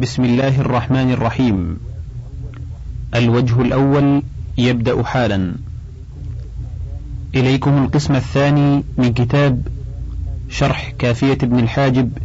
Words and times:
بسم 0.00 0.24
الله 0.24 0.60
الرحمن 0.60 1.10
الرحيم. 1.10 1.76
الوجه 3.14 3.60
الأول 3.60 4.22
يبدأ 4.58 5.02
حالا. 5.02 5.54
إليكم 7.34 7.84
القسم 7.84 8.14
الثاني 8.14 8.84
من 8.98 9.12
كتاب 9.12 9.68
شرح 10.48 10.92
كافية 10.98 11.38
ابن 11.42 11.58
الحاجب 11.58 12.18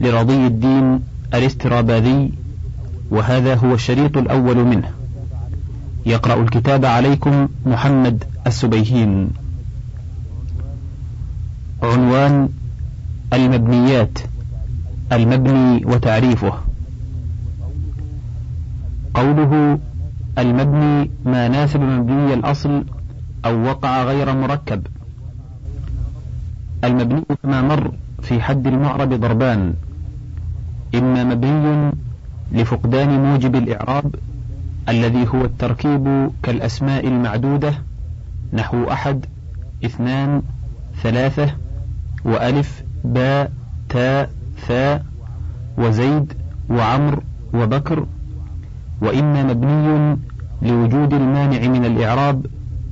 لرضي 0.00 0.46
الدين 0.46 1.00
الاستراباذي 1.34 2.32
وهذا 3.10 3.54
هو 3.54 3.74
الشريط 3.74 4.16
الأول 4.16 4.64
منه. 4.64 4.90
يقرأ 6.06 6.42
الكتاب 6.42 6.84
عليكم 6.84 7.48
محمد 7.66 8.24
السبيهين. 8.46 9.30
عنوان 11.82 12.48
المبنيات 13.32 14.18
المبني 15.12 15.86
وتعريفه. 15.86 16.73
قوله 19.14 19.78
المبني 20.38 21.10
ما 21.24 21.48
ناسب 21.48 21.80
مبني 21.80 22.34
الأصل 22.34 22.84
أو 23.44 23.62
وقع 23.62 24.02
غير 24.04 24.34
مركب. 24.34 24.86
المبني 26.84 27.24
كما 27.42 27.62
مر 27.62 27.92
في 28.22 28.42
حد 28.42 28.66
المعرب 28.66 29.12
ضربان. 29.20 29.74
إما 30.94 31.24
مبني 31.24 31.92
لفقدان 32.52 33.22
موجب 33.22 33.56
الإعراب 33.56 34.14
الذي 34.88 35.28
هو 35.28 35.44
التركيب 35.44 36.30
كالأسماء 36.42 37.08
المعدودة 37.08 37.74
نحو 38.52 38.84
أحد 38.84 39.26
اثنان 39.84 40.42
ثلاثة 41.02 41.54
وألف 42.24 42.82
باء 43.04 43.52
تاء 43.88 44.30
ثاء 44.66 45.04
وزيد 45.78 46.32
وعمر 46.70 47.22
وبكر 47.54 48.06
وإما 49.04 49.42
مبني 49.42 50.18
لوجود 50.62 51.14
المانع 51.14 51.68
من 51.68 51.84
الإعراب 51.84 52.46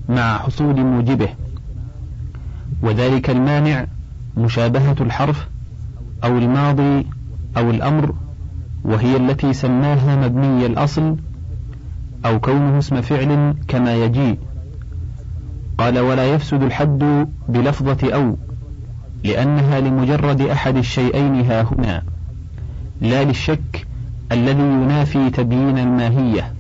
مع 0.08 0.38
حصول 0.38 0.84
موجبه 0.84 1.28
وذلك 2.82 3.30
المانع 3.30 3.86
مشابهة 4.36 4.96
الحرف 5.00 5.48
أو 6.24 6.38
الماضي 6.38 7.06
أو 7.56 7.70
الأمر 7.70 8.14
وهي 8.84 9.16
التي 9.16 9.52
سماها 9.52 10.16
مبني 10.16 10.66
الأصل 10.66 11.16
أو 12.26 12.40
كونه 12.40 12.78
اسم 12.78 13.00
فعل 13.00 13.54
كما 13.68 13.94
يجيء 13.94 14.38
قال 15.78 15.98
ولا 15.98 16.34
يفسد 16.34 16.62
الحد 16.62 17.28
بلفظة 17.48 18.14
أو 18.14 18.36
لأنها 19.24 19.80
لمجرد 19.80 20.40
أحد 20.40 20.76
الشيئين 20.76 21.34
ها 21.34 21.62
هنا. 21.62 22.02
لا 23.00 23.24
للشك 23.24 23.86
الذي 24.32 24.62
ينافي 24.62 25.30
تبيين 25.30 25.78
الماهية 25.78 26.52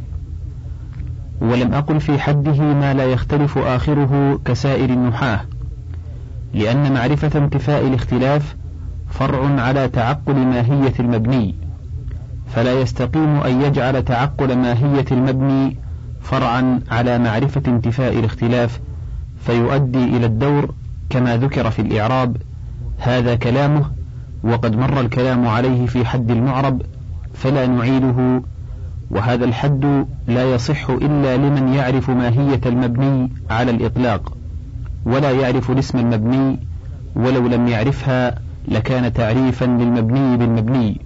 ولم 1.40 1.74
أقل 1.74 2.00
في 2.00 2.18
حده 2.18 2.62
ما 2.62 2.94
لا 2.94 3.04
يختلف 3.04 3.58
آخره 3.58 4.40
كسائر 4.44 4.90
النحاة 4.90 5.40
لأن 6.54 6.92
معرفة 6.92 7.38
انتفاء 7.38 7.86
الاختلاف 7.86 8.56
فرع 9.10 9.60
على 9.60 9.88
تعقل 9.88 10.34
ماهية 10.34 10.92
المبني 11.00 11.54
فلا 12.54 12.80
يستقيم 12.80 13.36
أن 13.36 13.62
يجعل 13.62 14.04
تعقل 14.04 14.56
ماهية 14.56 15.04
المبني 15.12 15.76
فرعا 16.22 16.80
على 16.90 17.18
معرفة 17.18 17.62
انتفاء 17.66 18.18
الاختلاف 18.18 18.80
فيؤدي 19.40 20.04
إلى 20.04 20.26
الدور 20.26 20.74
كما 21.10 21.36
ذكر 21.36 21.70
في 21.70 21.82
الإعراب 21.82 22.36
هذا 22.98 23.34
كلامه 23.34 23.84
وقد 24.44 24.76
مر 24.76 25.00
الكلام 25.00 25.46
عليه 25.48 25.86
في 25.86 26.04
حد 26.04 26.30
المعرب 26.30 26.82
فلا 27.42 27.66
نعيده 27.66 28.42
وهذا 29.10 29.44
الحد 29.44 30.06
لا 30.26 30.54
يصح 30.54 30.90
إلا 30.90 31.36
لمن 31.36 31.68
يعرف 31.68 32.10
ماهية 32.10 32.60
المبني 32.66 33.30
على 33.50 33.70
الإطلاق 33.70 34.32
ولا 35.06 35.30
يعرف 35.30 35.70
الاسم 35.70 35.98
المبني 35.98 36.58
ولو 37.16 37.46
لم 37.46 37.68
يعرفها 37.68 38.38
لكان 38.68 39.12
تعريفا 39.12 39.64
للمبني 39.64 40.36
بالمبني 40.36 41.00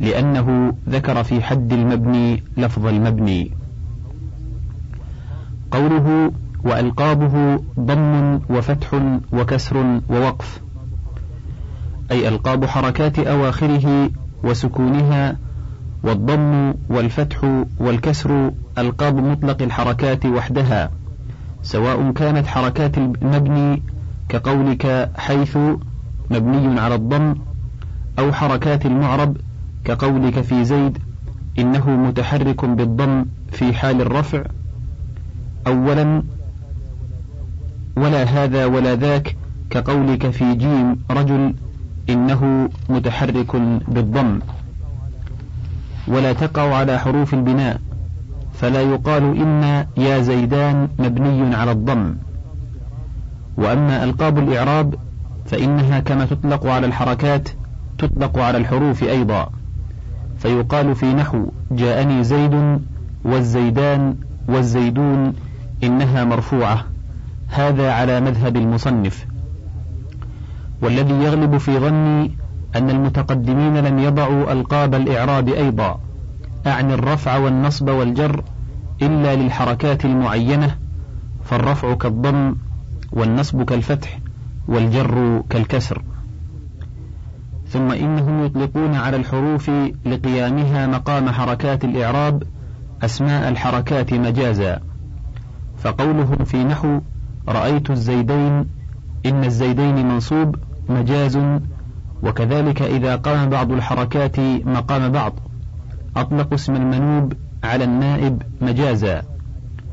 لأنه 0.00 0.74
ذكر 0.88 1.22
في 1.24 1.42
حد 1.42 1.72
المبني 1.72 2.42
لفظ 2.56 2.86
المبني. 2.86 3.50
قوله 5.70 6.32
وألقابه 6.64 7.62
ضم 7.80 8.40
وفتح 8.50 9.00
وكسر 9.32 10.00
ووقف 10.10 10.60
أي 12.10 12.28
ألقاب 12.28 12.64
حركات 12.64 13.18
أواخره 13.18 14.10
وسكونها 14.44 15.36
والضم 16.04 16.74
والفتح 16.88 17.64
والكسر 17.78 18.52
ألقاب 18.78 19.16
مطلق 19.16 19.62
الحركات 19.62 20.26
وحدها 20.26 20.90
سواء 21.62 22.10
كانت 22.10 22.46
حركات 22.46 22.98
المبني 22.98 23.82
كقولك 24.28 25.10
حيث 25.16 25.58
مبني 26.30 26.80
على 26.80 26.94
الضم 26.94 27.34
أو 28.18 28.32
حركات 28.32 28.86
المعرب 28.86 29.36
كقولك 29.84 30.40
في 30.40 30.64
زيد 30.64 30.98
إنه 31.58 31.90
متحرك 31.90 32.64
بالضم 32.64 33.24
في 33.52 33.74
حال 33.74 34.00
الرفع 34.00 34.42
أولا 35.66 36.22
ولا 37.96 38.22
هذا 38.22 38.66
ولا 38.66 38.94
ذاك 38.94 39.36
كقولك 39.70 40.30
في 40.30 40.54
جيم 40.54 40.96
رجل 41.10 41.54
إنه 42.10 42.68
متحرك 42.88 43.56
بالضم. 43.88 44.38
ولا 46.08 46.32
تقع 46.32 46.74
على 46.74 46.98
حروف 46.98 47.34
البناء 47.34 47.80
فلا 48.52 48.80
يقال 48.82 49.22
إن 49.22 49.86
يا 49.96 50.20
زيدان 50.20 50.88
مبني 50.98 51.56
على 51.56 51.72
الضم. 51.72 52.14
وأما 53.56 54.04
ألقاب 54.04 54.38
الإعراب 54.38 54.94
فإنها 55.46 56.00
كما 56.00 56.24
تطلق 56.24 56.66
على 56.66 56.86
الحركات 56.86 57.48
تطلق 57.98 58.38
على 58.38 58.58
الحروف 58.58 59.02
أيضا. 59.02 59.50
فيقال 60.38 60.94
في 60.94 61.14
نحو 61.14 61.46
جاءني 61.70 62.24
زيد 62.24 62.80
والزيدان 63.24 64.16
والزيدون 64.48 65.32
إنها 65.84 66.24
مرفوعة. 66.24 66.84
هذا 67.48 67.92
على 67.92 68.20
مذهب 68.20 68.56
المصنف. 68.56 69.26
والذي 70.82 71.14
يغلب 71.14 71.56
في 71.56 71.78
ظني 71.78 72.43
أن 72.76 72.90
المتقدمين 72.90 73.76
لم 73.76 73.98
يضعوا 73.98 74.52
ألقاب 74.52 74.94
الإعراب 74.94 75.48
أيضا. 75.48 76.00
أعني 76.66 76.94
الرفع 76.94 77.36
والنصب 77.36 77.88
والجر 77.88 78.42
إلا 79.02 79.36
للحركات 79.36 80.04
المعينة 80.04 80.76
فالرفع 81.44 81.94
كالضم 81.94 82.54
والنصب 83.12 83.62
كالفتح 83.62 84.18
والجر 84.68 85.42
كالكسر. 85.50 86.02
ثم 87.68 87.92
إنهم 87.92 88.44
يطلقون 88.44 88.94
على 88.94 89.16
الحروف 89.16 89.70
لقيامها 90.06 90.86
مقام 90.86 91.30
حركات 91.30 91.84
الإعراب 91.84 92.42
أسماء 93.02 93.48
الحركات 93.48 94.14
مجازا. 94.14 94.80
فقولهم 95.78 96.44
في 96.44 96.64
نحو 96.64 97.00
رأيت 97.48 97.90
الزيدين 97.90 98.66
إن 99.26 99.44
الزيدين 99.44 100.08
منصوب 100.08 100.56
مجاز 100.88 101.38
وكذلك 102.24 102.82
إذا 102.82 103.16
قام 103.16 103.50
بعض 103.50 103.72
الحركات 103.72 104.40
مقام 104.66 105.12
بعض. 105.12 105.32
أطلقوا 106.16 106.54
اسم 106.54 106.76
المنوب 106.76 107.32
على 107.64 107.84
النائب 107.84 108.42
مجازا. 108.60 109.22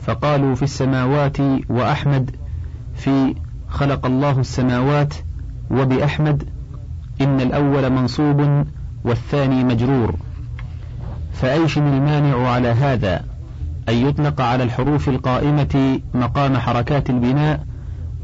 فقالوا 0.06 0.56
في 0.56 0.64
السماوات 0.64 1.38
وأحمد 1.70 2.36
في 2.96 3.36
خلق 3.70 4.06
الله 4.06 4.40
السماوات 4.40 5.14
وبأحمد 5.72 6.44
إن 7.22 7.42
الأول 7.42 7.90
منصوب 7.90 8.66
والثاني 9.04 9.64
مجرور. 9.64 10.16
فأيش 11.34 11.78
المانع 11.78 12.48
على 12.48 12.68
هذا؟ 12.68 13.26
أن 13.90 13.94
يطلق 13.94 14.42
على 14.42 14.64
الحروف 14.64 15.10
القائمة 15.10 16.00
مقام 16.14 16.58
حركات 16.58 17.10
البناء 17.10 17.66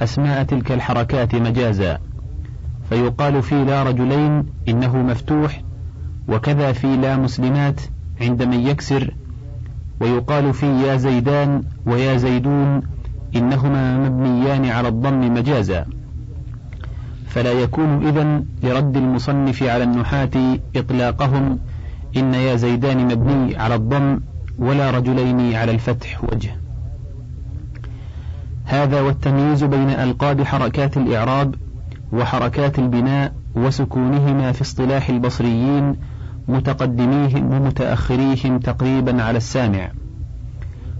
أسماء 0.02 0.44
تلك 0.44 0.72
الحركات 0.72 1.36
مجازا. 1.36 2.00
فيقال 2.90 3.44
في 3.44 3.64
لا 3.64 3.84
رجلين 3.84 4.46
إنه 4.70 4.98
مفتوح 4.98 5.62
وكذا 6.28 6.72
في 6.72 6.98
لا 6.98 7.18
مسلمات 7.18 7.82
عند 8.22 8.44
من 8.44 8.68
يكسر 8.68 9.14
ويقال 10.02 10.54
في 10.54 10.66
يا 10.66 10.98
زيدان 10.98 11.64
ويا 11.86 12.18
زيدون 12.18 12.82
إنهما 13.36 13.98
مبنيان 13.98 14.66
على 14.66 14.88
الضم 14.88 15.34
مجازا. 15.34 15.86
فلا 17.28 17.52
يكون 17.52 18.08
إذن 18.08 18.46
لرد 18.64 18.98
المصنف 18.98 19.64
على 19.64 19.84
النحاة 19.84 20.58
إطلاقهم 20.76 21.60
إن 22.18 22.34
يا 22.34 22.56
زيدان 22.56 23.06
مبني 23.06 23.58
على 23.58 23.76
الضم 23.76 24.20
ولا 24.60 24.92
رجلين 24.92 25.56
على 25.56 25.72
الفتح 25.72 26.24
وجه. 26.24 26.56
هذا 28.66 29.02
والتمييز 29.02 29.64
بين 29.64 29.90
ألقاب 29.90 30.44
حركات 30.44 30.98
الإعراب 30.98 31.56
وحركات 32.14 32.80
البناء 32.80 33.34
وسكونهما 33.56 34.52
في 34.52 34.62
اصطلاح 34.62 35.10
البصريين 35.10 35.96
متقدميهم 36.48 37.54
ومتأخريهم 37.54 38.60
تقريبا 38.60 39.24
على 39.24 39.38
السامع. 39.38 39.92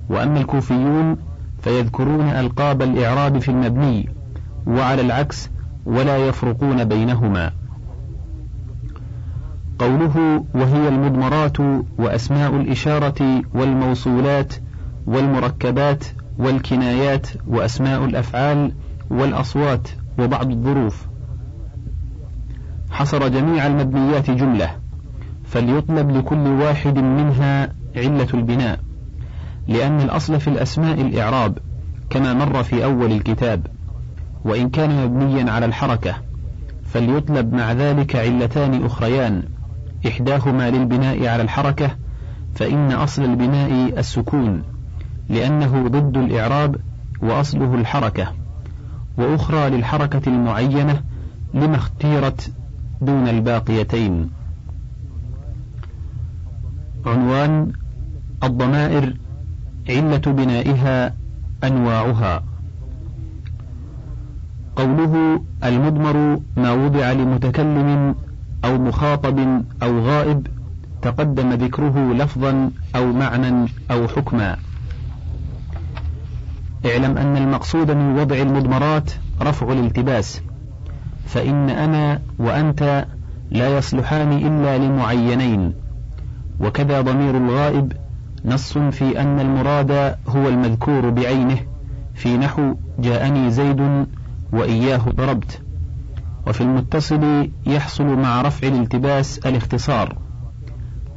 وأما 0.10 0.40
الكوفيون 0.40 1.18
فيذكرون 1.62 2.30
ألقاب 2.30 2.82
الإعراب 2.82 3.40
في 3.40 3.52
المبني 3.52 4.10
وعلى 4.68 5.02
العكس 5.02 5.50
ولا 5.86 6.18
يفرقون 6.18 6.84
بينهما. 6.84 7.52
قوله 9.80 10.46
وهي 10.56 10.88
المضمرات 10.88 11.58
وأسماء 11.98 12.56
الإشارة 12.56 13.42
والموصولات 13.54 14.54
والمركبات 15.08 16.04
والكنايات 16.40 17.28
وأسماء 17.48 18.06
الأفعال 18.06 18.72
والأصوات 19.10 19.88
وبعض 20.20 20.52
الظروف. 20.52 21.08
حصر 22.92 23.28
جميع 23.28 23.68
المبنيات 23.68 24.32
جملة 24.32 24.70
فليطلب 25.46 26.12
لكل 26.12 26.48
واحد 26.48 26.98
منها 27.00 27.74
علة 27.96 28.28
البناء 28.34 28.80
لأن 29.68 30.02
الأصل 30.02 30.40
في 30.40 30.48
الأسماء 30.48 31.02
الإعراب 31.02 31.58
كما 32.10 32.34
مر 32.34 32.64
في 32.64 32.84
أول 32.84 33.12
الكتاب. 33.12 33.68
وإن 34.46 34.70
كان 34.70 35.06
مبنيا 35.06 35.52
على 35.52 35.66
الحركة 35.66 36.16
فليطلب 36.86 37.54
مع 37.54 37.72
ذلك 37.72 38.16
علتان 38.16 38.86
أخريان. 38.86 39.44
إحداهما 40.08 40.70
للبناء 40.70 41.28
على 41.28 41.44
الحركة 41.44 41.90
فإن 42.56 42.92
أصل 42.92 43.24
البناء 43.24 44.00
السكون 44.00 44.64
لأنه 45.30 45.88
ضد 45.88 46.18
الإعراب 46.18 46.76
وأصله 47.22 47.76
الحركة. 47.76 48.47
وأخرى 49.18 49.70
للحركة 49.70 50.22
المعينة 50.28 51.02
لما 51.54 51.76
اختيرت 51.76 52.52
دون 53.02 53.28
الباقيتين. 53.28 54.30
عنوان 57.06 57.72
الضمائر 58.44 59.16
علة 59.90 60.18
بنائها 60.18 61.14
أنواعها. 61.64 62.44
قوله 64.76 65.42
المضمر 65.64 66.40
ما 66.58 66.72
وضع 66.72 67.12
لمتكلم 67.12 68.16
أو 68.66 68.78
مخاطب 68.78 69.64
أو 69.84 70.00
غائب 70.00 70.48
تقدم 71.02 71.54
ذكره 71.54 72.14
لفظا 72.14 72.72
أو 72.96 73.14
معنى 73.14 73.70
أو 73.92 74.08
حكما. 74.08 74.58
اعلم 76.86 77.18
أن 77.18 77.38
المقصود 77.38 77.92
من 77.92 78.20
وضع 78.20 78.36
المضمرات 78.36 79.12
رفع 79.42 79.72
الالتباس 79.72 80.42
فإن 81.26 81.70
أنا 81.70 82.22
وأنت 82.40 83.06
لا 83.52 83.78
يصلحان 83.78 84.34
إلا 84.34 84.78
لمعينين 84.78 85.74
وكذا 86.60 87.02
ضمير 87.02 87.38
الغائب 87.38 87.94
نص 88.46 88.78
في 88.78 89.22
أن 89.22 89.40
المراد 89.40 89.92
هو 90.28 90.48
المذكور 90.48 91.10
بعينه 91.10 91.58
في 92.16 92.38
نحو 92.38 92.76
جاءني 93.00 93.52
زيد 93.52 94.06
وإياه 94.54 94.98
ضربت 95.16 95.62
وفي 96.48 96.62
المتصل 96.62 97.52
يحصل 97.66 98.06
مع 98.06 98.42
رفع 98.42 98.68
الالتباس 98.68 99.40
الاختصار 99.40 100.18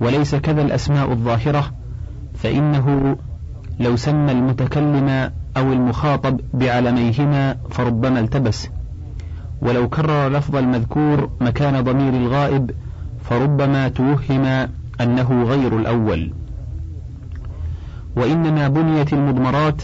وليس 0.00 0.34
كذا 0.34 0.62
الأسماء 0.62 1.12
الظاهرة 1.12 1.70
فإنه 2.34 3.16
لو 3.80 3.96
سمى 3.96 4.32
المتكلم 4.32 5.30
أو 5.60 5.72
المخاطب 5.72 6.40
بعلميهما 6.54 7.56
فربما 7.70 8.20
التبس. 8.20 8.68
ولو 9.62 9.88
كرر 9.88 10.28
لفظ 10.28 10.56
المذكور 10.56 11.30
مكان 11.40 11.84
ضمير 11.84 12.14
الغائب 12.14 12.70
فربما 13.24 13.88
توهم 13.88 14.68
أنه 15.00 15.42
غير 15.42 15.78
الأول. 15.78 16.32
وإنما 18.16 18.68
بنيت 18.68 19.12
المضمرات 19.12 19.82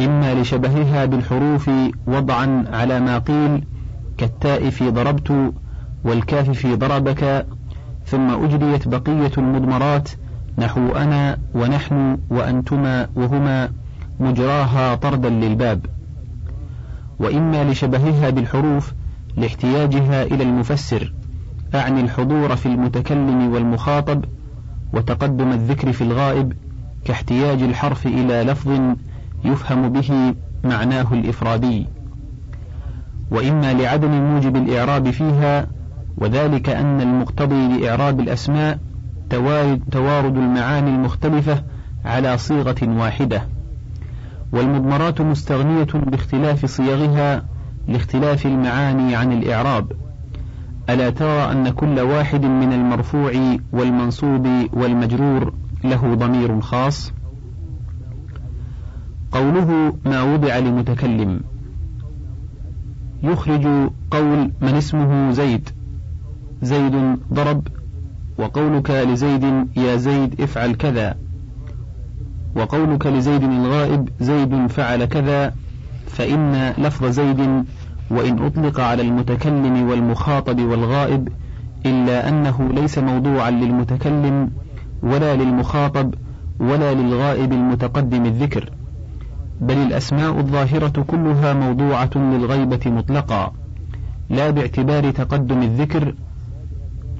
إما 0.00 0.34
لشبهها 0.34 1.04
بالحروف 1.04 1.70
وضعا 2.06 2.64
على 2.72 3.00
ما 3.00 3.18
قيل 3.18 3.64
كالتاء 4.18 4.70
في 4.70 4.90
ضربت 4.90 5.52
والكاف 6.04 6.50
في 6.50 6.76
ضربك 6.76 7.46
ثم 8.06 8.44
أجريت 8.44 8.88
بقية 8.88 9.32
المضمرات 9.38 10.08
نحو 10.58 10.92
أنا 10.96 11.38
ونحن 11.54 12.18
وأنتما 12.30 13.08
وهما. 13.16 13.70
مجراها 14.20 14.94
طردا 14.94 15.28
للباب 15.28 15.86
وإما 17.18 17.64
لشبهها 17.64 18.30
بالحروف 18.30 18.92
لاحتياجها 19.36 20.22
إلى 20.22 20.42
المفسر 20.42 21.12
أعني 21.74 22.00
الحضور 22.00 22.56
في 22.56 22.66
المتكلم 22.66 23.52
والمخاطب 23.52 24.24
وتقدم 24.92 25.52
الذكر 25.52 25.92
في 25.92 26.04
الغائب 26.04 26.52
كاحتياج 27.04 27.62
الحرف 27.62 28.06
إلى 28.06 28.42
لفظ 28.42 28.80
يفهم 29.44 29.88
به 29.88 30.34
معناه 30.64 31.06
الإفرادي. 31.12 31.86
وإما 33.30 33.72
لعدم 33.72 34.10
موجب 34.10 34.56
الإعراب 34.56 35.10
فيها 35.10 35.66
وذلك 36.16 36.68
أن 36.68 37.00
المقتضي 37.00 37.68
لإعراب 37.68 38.20
الأسماء 38.20 38.78
توارد 39.90 40.36
المعاني 40.36 40.90
المختلفة 40.90 41.62
على 42.04 42.38
صيغة 42.38 42.76
واحدة. 42.82 43.42
والمضمرات 44.52 45.20
مستغنية 45.20 45.86
باختلاف 45.94 46.66
صيغها 46.66 47.44
لاختلاف 47.88 48.46
المعاني 48.46 49.16
عن 49.16 49.32
الإعراب. 49.32 49.92
ألا 50.90 51.10
ترى 51.10 51.52
أن 51.52 51.70
كل 51.70 52.00
واحد 52.00 52.44
من 52.44 52.72
المرفوع 52.72 53.32
والمنصوب 53.72 54.48
والمجرور 54.72 55.52
له 55.84 56.14
ضمير 56.14 56.60
خاص؟ 56.60 57.12
قوله 59.32 59.96
ما 60.04 60.22
وضع 60.22 60.58
لمتكلم. 60.58 61.40
يخرج 63.22 63.90
قول 64.10 64.52
من 64.60 64.74
اسمه 64.74 65.30
زيد. 65.30 65.68
زيد 66.62 67.18
ضرب. 67.32 67.68
وقولك 68.38 68.90
لزيد 68.90 69.44
يا 69.76 69.96
زيد 69.96 70.40
افعل 70.40 70.74
كذا. 70.74 71.27
وقولك 72.56 73.06
لزيد 73.06 73.42
الغائب 73.42 74.08
زيد 74.20 74.66
فعل 74.66 75.04
كذا 75.04 75.54
فإن 76.06 76.72
لفظ 76.78 77.04
زيد 77.06 77.64
وإن 78.10 78.38
أطلق 78.38 78.80
على 78.80 79.02
المتكلم 79.02 79.88
والمخاطب 79.90 80.60
والغائب 80.60 81.28
إلا 81.86 82.28
أنه 82.28 82.68
ليس 82.72 82.98
موضوعا 82.98 83.50
للمتكلم 83.50 84.50
ولا 85.02 85.36
للمخاطب 85.36 86.14
ولا 86.60 86.94
للغائب 86.94 87.52
المتقدم 87.52 88.26
الذكر. 88.26 88.70
بل 89.60 89.76
الأسماء 89.76 90.38
الظاهرة 90.38 91.02
كلها 91.02 91.52
موضوعة 91.54 92.10
للغيبة 92.16 92.80
مطلقا 92.86 93.52
لا 94.30 94.50
باعتبار 94.50 95.10
تقدم 95.10 95.62
الذكر 95.62 96.14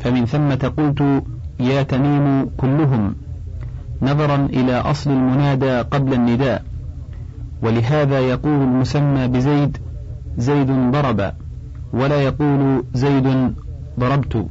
فمن 0.00 0.26
ثمة 0.26 0.72
قلت 0.76 1.24
يا 1.60 1.82
تميم 1.82 2.50
كلهم. 2.56 3.14
نظرا 4.02 4.36
إلى 4.36 4.74
أصل 4.74 5.10
المنادى 5.10 5.80
قبل 5.80 6.14
النداء. 6.14 6.64
ولهذا 7.62 8.20
يقول 8.20 8.62
المسمى 8.62 9.28
بزيد 9.28 9.76
زيد 10.38 10.70
ضرب 10.90 11.32
ولا 11.92 12.22
يقول 12.22 12.84
زيد 12.94 13.52
ضربت. 14.00 14.46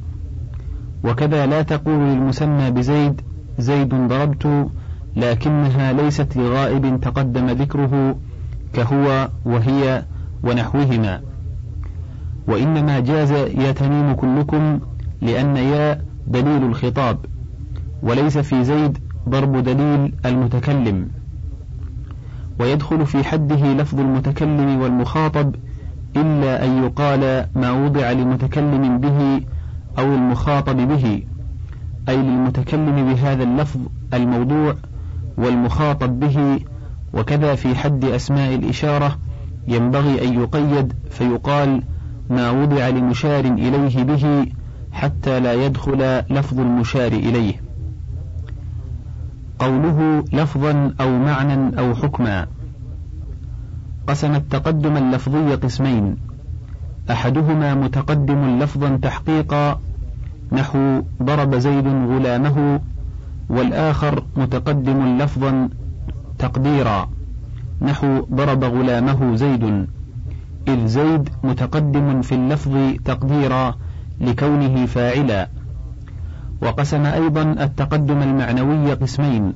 وكذا 1.04 1.46
لا 1.46 1.62
تقول 1.62 2.00
للمسمى 2.00 2.72
بزيد 2.72 3.22
زيد 3.60 3.90
ضربت 3.90 4.68
لكنها 5.16 5.94
ليست 5.94 6.38
لغائب 6.38 7.00
تقدم 7.02 7.48
ذكره 7.50 8.16
كهو 8.74 9.30
وهي 9.46 10.04
ونحوهما. 10.44 11.22
وإنما 12.48 13.00
جاز 13.00 13.32
يا 13.32 13.72
تميم 13.72 14.14
كلكم 14.14 14.80
لأن 15.22 15.58
يا 15.58 16.02
دليل 16.28 16.64
الخطاب. 16.64 17.18
وليس 18.04 18.38
في 18.38 18.64
زيد 18.64 18.98
ضرب 19.28 19.64
دليل 19.64 20.14
المتكلم. 20.26 21.08
ويدخل 22.60 23.06
في 23.06 23.24
حده 23.24 23.74
لفظ 23.74 24.00
المتكلم 24.00 24.82
والمخاطب 24.82 25.56
إلا 26.16 26.66
أن 26.66 26.84
يقال 26.84 27.46
ما 27.56 27.72
وضع 27.72 28.12
لمتكلم 28.12 28.98
به 28.98 29.42
أو 30.00 30.16
المخاطب 30.16 30.78
به 30.78 31.24
أي 32.10 32.18
للمتكلم 32.18 33.14
بهذا 33.14 33.44
اللفظ 33.44 33.80
الموضوع 34.14 34.76
والمخاطب 35.38 36.20
به 36.20 36.60
وكذا 37.14 37.56
في 37.56 37.76
حد 37.76 38.06
أسماء 38.06 38.56
الإشارة 38.56 39.18
ينبغي 39.68 40.28
أن 40.28 40.42
يقيد 40.42 40.94
فيقال 41.10 41.84
ما 42.30 42.52
وضع 42.52 42.90
لمشار 42.90 43.46
إليه 43.46 44.04
به 44.04 44.46
حتى 44.92 45.40
لا 45.40 45.54
يدخل 45.54 46.22
لفظ 46.30 46.60
المشار 46.60 47.12
إليه. 47.12 47.67
قوله 49.60 50.24
لفظا 50.34 50.94
أو 51.02 51.18
معنى 51.18 51.80
أو 51.80 51.96
حكما. 51.96 52.48
قسم 54.08 54.36
التقدم 54.36 54.98
اللفظي 54.98 55.56
قسمين. 55.56 56.16
أحدهما 57.12 57.74
متقدم 57.76 58.60
لفظا 58.60 59.00
تحقيقا 59.02 59.80
نحو 60.52 61.02
ضرب 61.24 61.56
زيد 61.56 61.88
غلامه 61.88 62.80
والآخر 63.50 64.24
متقدم 64.36 65.18
لفظا 65.18 65.70
تقديرا 66.40 67.10
نحو 67.82 68.26
ضرب 68.34 68.64
غلامه 68.64 69.36
زيد. 69.36 69.88
إذ 70.68 70.88
زيد 70.88 71.30
متقدم 71.44 72.22
في 72.22 72.36
اللفظ 72.36 72.78
تقديرا 73.06 73.76
لكونه 74.22 74.86
فاعلا. 74.86 75.50
وقسم 76.62 77.06
أيضا 77.06 77.42
التقدم 77.42 78.22
المعنوي 78.22 78.94
قسمين. 78.94 79.54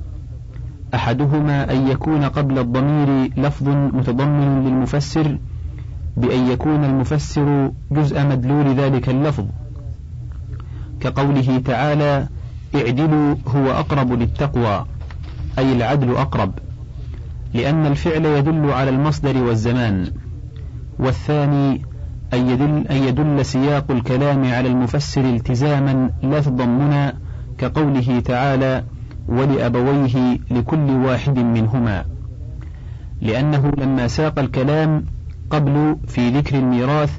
أحدهما 0.94 1.72
أن 1.72 1.88
يكون 1.88 2.24
قبل 2.24 2.58
الضمير 2.58 3.30
لفظ 3.36 3.68
متضمن 3.68 4.64
للمفسر 4.64 5.38
بأن 6.16 6.46
يكون 6.46 6.84
المفسر 6.84 7.72
جزء 7.90 8.26
مدلول 8.26 8.74
ذلك 8.74 9.08
اللفظ. 9.08 9.44
كقوله 11.00 11.58
تعالى 11.58 12.28
اعدلوا 12.74 13.34
هو 13.48 13.70
أقرب 13.70 14.12
للتقوى 14.12 14.86
أي 15.58 15.72
العدل 15.72 16.10
أقرب 16.16 16.52
لأن 17.54 17.86
الفعل 17.86 18.26
يدل 18.26 18.70
على 18.70 18.90
المصدر 18.90 19.36
والزمان. 19.42 20.12
والثاني 20.98 21.82
أن 22.32 22.48
يدل, 22.50 22.86
أن 22.90 22.96
يدل 22.96 23.44
سياق 23.44 23.90
الكلام 23.90 24.44
على 24.44 24.68
المفسر 24.68 25.20
التزاما 25.20 26.10
لا 26.22 26.40
تضمنا 26.40 27.14
كقوله 27.58 28.20
تعالى 28.20 28.84
ولأبويه 29.28 30.38
لكل 30.50 30.90
واحد 30.90 31.38
منهما. 31.38 32.04
لأنه 33.20 33.72
لما 33.78 34.08
ساق 34.08 34.38
الكلام 34.38 35.04
قبل 35.50 35.96
في 36.08 36.30
ذكر 36.30 36.58
الميراث 36.58 37.18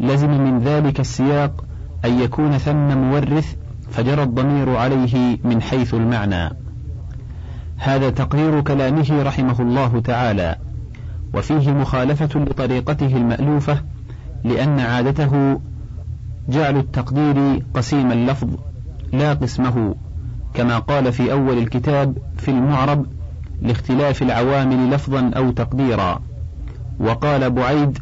لزم 0.00 0.30
من 0.30 0.58
ذلك 0.58 1.00
السياق 1.00 1.64
أن 2.04 2.20
يكون 2.20 2.58
ثم 2.58 2.98
مورث 2.98 3.56
فجرى 3.90 4.22
الضمير 4.22 4.76
عليه 4.76 5.38
من 5.44 5.62
حيث 5.62 5.94
المعنى. 5.94 6.50
هذا 7.76 8.10
تقرير 8.10 8.60
كلامه 8.60 9.22
رحمه 9.22 9.60
الله 9.60 10.00
تعالى. 10.00 10.56
وفيه 11.34 11.72
مخالفة 11.72 12.40
لطريقته 12.40 13.16
المألوفة 13.16 13.91
لأن 14.44 14.80
عادته 14.80 15.60
جعل 16.48 16.76
التقدير 16.76 17.62
قسيم 17.74 18.12
اللفظ 18.12 18.48
لا 19.12 19.34
قسمه 19.34 19.94
كما 20.54 20.78
قال 20.78 21.12
في 21.12 21.32
أول 21.32 21.58
الكتاب 21.58 22.18
في 22.36 22.50
المعرب 22.50 23.06
لاختلاف 23.62 24.22
العوامل 24.22 24.90
لفظا 24.90 25.30
أو 25.36 25.50
تقديرا. 25.50 26.20
وقال 27.00 27.50
بعيد 27.50 27.98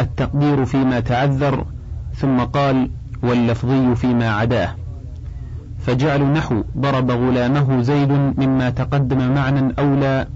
التقدير 0.00 0.64
فيما 0.64 1.00
تعذر 1.00 1.64
ثم 2.14 2.40
قال 2.40 2.90
واللفظي 3.22 3.94
فيما 3.94 4.30
عداه. 4.30 4.74
فجعل 5.78 6.32
نحو 6.32 6.62
ضرب 6.78 7.10
غلامه 7.10 7.82
زيد 7.82 8.12
مما 8.38 8.70
تقدم 8.70 9.34
معنى 9.34 9.74
أولى 9.78 10.26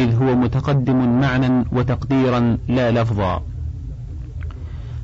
إذ 0.00 0.22
هو 0.22 0.34
متقدم 0.34 1.20
معنى 1.20 1.64
وتقديرا 1.72 2.58
لا 2.68 2.90
لفظا. 2.90 3.42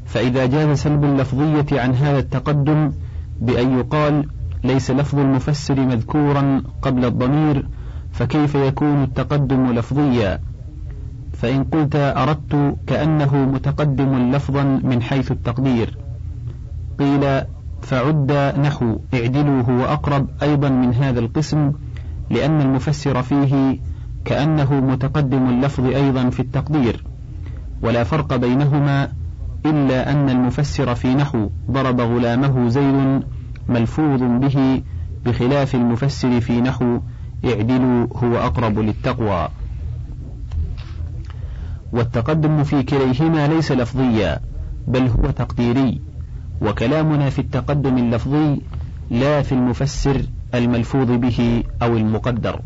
فإذا 0.06 0.46
جاز 0.46 0.78
سلب 0.78 1.04
اللفظية 1.04 1.80
عن 1.80 1.94
هذا 1.94 2.18
التقدم 2.18 2.92
بأن 3.40 3.78
يقال 3.78 4.28
ليس 4.64 4.90
لفظ 4.90 5.18
المفسر 5.18 5.80
مذكورا 5.80 6.62
قبل 6.82 7.04
الضمير 7.04 7.66
فكيف 8.12 8.54
يكون 8.54 9.02
التقدم 9.02 9.72
لفظيا؟ 9.72 10.40
فإن 11.32 11.64
قلت 11.64 11.96
أردت 11.96 12.76
كأنه 12.86 13.36
متقدم 13.36 14.32
لفظا 14.32 14.62
من 14.62 15.02
حيث 15.02 15.32
التقدير. 15.32 15.98
قيل 16.98 17.42
فعد 17.82 18.32
نحو 18.58 18.98
اعدلوا 19.14 19.62
هو 19.62 19.84
أقرب 19.84 20.28
أيضا 20.42 20.68
من 20.68 20.94
هذا 20.94 21.20
القسم 21.20 21.72
لأن 22.30 22.60
المفسر 22.60 23.22
فيه 23.22 23.78
كأنه 24.24 24.74
متقدم 24.74 25.48
اللفظ 25.48 25.86
أيضا 25.86 26.30
في 26.30 26.40
التقدير. 26.40 27.04
ولا 27.82 28.04
فرق 28.04 28.36
بينهما 28.36 29.08
إلا 29.66 30.10
أن 30.12 30.30
المفسر 30.30 30.94
في 30.94 31.14
نحو 31.14 31.50
ضرب 31.70 32.00
غلامه 32.00 32.68
زيد 32.68 33.22
ملفوظ 33.68 34.22
به 34.22 34.82
بخلاف 35.26 35.74
المفسر 35.74 36.40
في 36.40 36.60
نحو 36.60 37.00
اعدلوا 37.44 38.06
هو 38.16 38.36
أقرب 38.36 38.78
للتقوى. 38.78 39.48
والتقدم 41.92 42.64
في 42.64 42.82
كليهما 42.82 43.48
ليس 43.48 43.72
لفظيا 43.72 44.40
بل 44.88 45.06
هو 45.06 45.30
تقديري. 45.30 46.00
وكلامنا 46.62 47.30
في 47.30 47.38
التقدم 47.38 47.98
اللفظي 47.98 48.60
لا 49.10 49.42
في 49.42 49.52
المفسر 49.52 50.22
الملفوظ 50.54 51.10
به 51.10 51.62
أو 51.82 51.96
المقدر. 51.96 52.60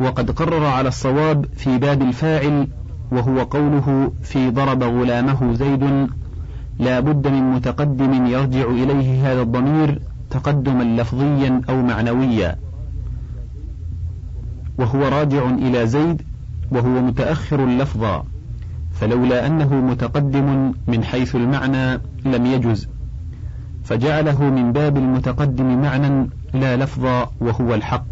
وقد 0.00 0.30
قرر 0.30 0.64
على 0.66 0.88
الصواب 0.88 1.46
في 1.56 1.78
باب 1.78 2.02
الفاعل 2.02 2.68
وهو 3.14 3.42
قوله 3.42 4.12
في 4.22 4.50
ضرب 4.50 4.82
غلامه 4.82 5.54
زيد 5.54 6.08
لا 6.78 7.00
بد 7.00 7.28
من 7.28 7.50
متقدم 7.50 8.26
يرجع 8.26 8.64
إليه 8.70 9.32
هذا 9.32 9.42
الضمير 9.42 10.00
تقدما 10.30 11.00
لفظيا 11.00 11.60
أو 11.68 11.82
معنويا. 11.82 12.56
وهو 14.78 15.08
راجع 15.08 15.50
إلى 15.50 15.86
زيد 15.86 16.22
وهو 16.70 17.02
متأخر 17.02 17.66
لفظا 17.66 18.24
فلولا 18.92 19.46
أنه 19.46 19.74
متقدم 19.74 20.72
من 20.88 21.04
حيث 21.04 21.36
المعنى 21.36 22.00
لم 22.24 22.46
يجز. 22.46 22.88
فجعله 23.84 24.44
من 24.44 24.72
باب 24.72 24.96
المتقدم 24.96 25.82
معنى 25.82 26.30
لا 26.54 26.76
لفظا 26.76 27.30
وهو 27.40 27.74
الحق. 27.74 28.06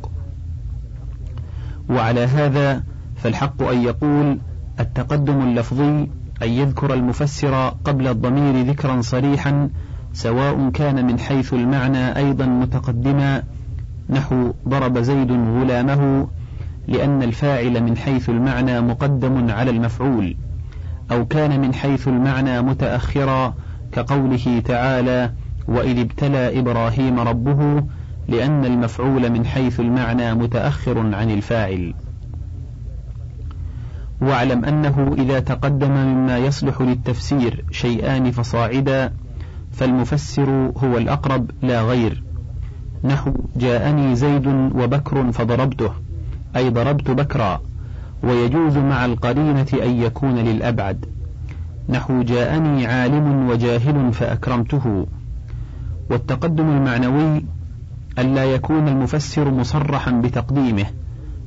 وعلى 1.90 2.20
هذا 2.24 2.82
فالحق 3.16 3.62
أن 3.62 3.82
يقول 3.82 4.38
التقدم 4.80 5.42
اللفظي 5.42 6.08
أن 6.42 6.48
يذكر 6.48 6.94
المفسر 6.94 7.68
قبل 7.68 8.08
الضمير 8.08 8.66
ذكرا 8.66 9.00
صريحا 9.00 9.68
سواء 10.12 10.70
كان 10.70 11.06
من 11.06 11.18
حيث 11.18 11.54
المعنى 11.54 12.16
أيضا 12.16 12.46
متقدما 12.46 13.42
نحو 14.10 14.52
ضرب 14.68 14.98
زيد 14.98 15.32
غلامه 15.32 16.28
لأن 16.88 17.22
الفاعل 17.22 17.82
من 17.82 17.96
حيث 17.96 18.30
المعنى 18.30 18.80
مقدم 18.80 19.50
على 19.50 19.70
المفعول 19.70 20.36
أو 21.12 21.26
كان 21.26 21.60
من 21.60 21.74
حيث 21.74 22.08
المعنى 22.08 22.62
متأخرا 22.62 23.54
كقوله 23.92 24.62
تعالى 24.64 25.32
وإذ 25.68 25.98
ابتلى 25.98 26.58
إبراهيم 26.58 27.20
ربه 27.20 27.84
لأن 28.28 28.64
المفعول 28.64 29.30
من 29.30 29.46
حيث 29.46 29.80
المعنى 29.80 30.34
متأخر 30.34 30.98
عن 30.98 31.30
الفاعل. 31.30 31.94
واعلم 34.22 34.64
أنه 34.64 35.14
إذا 35.18 35.40
تقدم 35.40 35.90
مما 35.90 36.38
يصلح 36.38 36.80
للتفسير 36.80 37.64
شيئان 37.70 38.30
فصاعدا 38.30 39.12
فالمفسر 39.72 40.72
هو 40.76 40.98
الأقرب 40.98 41.50
لا 41.62 41.82
غير. 41.82 42.22
نحو 43.04 43.32
جاءني 43.56 44.16
زيد 44.16 44.46
وبكر 44.46 45.32
فضربته 45.32 45.90
أي 46.56 46.70
ضربت 46.70 47.10
بكرا 47.10 47.60
ويجوز 48.22 48.76
مع 48.76 49.04
القرينة 49.04 49.66
أن 49.82 50.02
يكون 50.02 50.34
للأبعد. 50.34 51.04
نحو 51.88 52.22
جاءني 52.22 52.86
عالم 52.86 53.48
وجاهل 53.48 54.12
فأكرمته. 54.12 55.06
والتقدم 56.10 56.68
المعنوي 56.68 57.44
ألا 58.18 58.44
يكون 58.44 58.88
المفسر 58.88 59.50
مصرحا 59.50 60.10
بتقديمه 60.10 60.86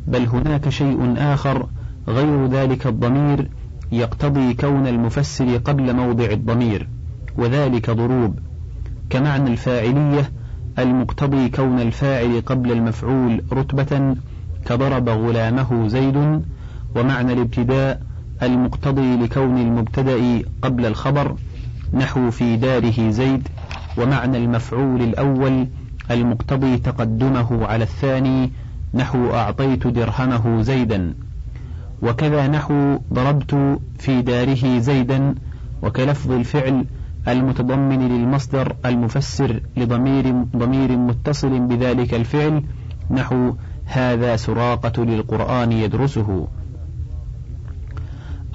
بل 0.08 0.27
هناك 0.27 0.70
شيء 0.70 1.13
آخر 1.17 1.67
غير 2.07 2.47
ذلك 2.47 2.88
الضمير 2.88 3.50
يقتضي 3.91 4.53
كون 4.53 4.88
المفسر 4.88 5.57
قبل 5.57 5.93
موضع 5.95 6.25
الضمير 6.25 6.88
وذلك 7.38 7.89
ضروب. 7.89 8.39
كمعنى 9.09 9.50
الفاعلية 9.50 10.31
المقتضي 10.79 11.50
كون 11.50 11.79
الفاعل 11.79 12.41
قبل 12.45 12.71
المفعول 12.71 13.43
رتبة 13.53 14.15
كضرب 14.65 15.09
غلامه 15.09 15.88
زيد 15.88 16.41
ومعنى 16.95 17.33
الابتداء 17.33 18.01
المقتضي 18.43 19.15
لكون 19.15 19.57
المبتدأ 19.57 20.41
قبل 20.62 20.85
الخبر 20.85 21.35
نحو 21.93 22.31
في 22.31 22.55
داره 22.57 23.09
زيد 23.09 23.47
ومعنى 23.97 24.38
المفعول 24.38 25.01
الأول 25.01 25.67
المقتضي 26.12 26.77
تقدمه 26.77 27.65
على 27.65 27.83
الثاني 27.83 28.51
نحو 28.93 29.33
أعطيت 29.33 29.88
درهمه 29.88 30.62
زيدا. 30.62 31.13
وكذا 32.05 32.47
نحو 32.47 33.00
ضربت 33.13 33.79
في 34.00 34.21
داره 34.21 34.79
زيدا 34.79 35.35
وكلفظ 35.81 36.31
الفعل 36.31 36.85
المتضمن 37.27 38.07
للمصدر 38.07 38.75
المفسر 38.85 39.62
لضمير 39.77 40.31
ضمير 40.55 40.97
متصل 40.97 41.59
بذلك 41.59 42.13
الفعل 42.13 42.63
نحو 43.12 43.53
هذا 43.85 44.35
سراقة 44.35 45.05
للقرآن 45.05 45.71
يدرسه. 45.71 46.47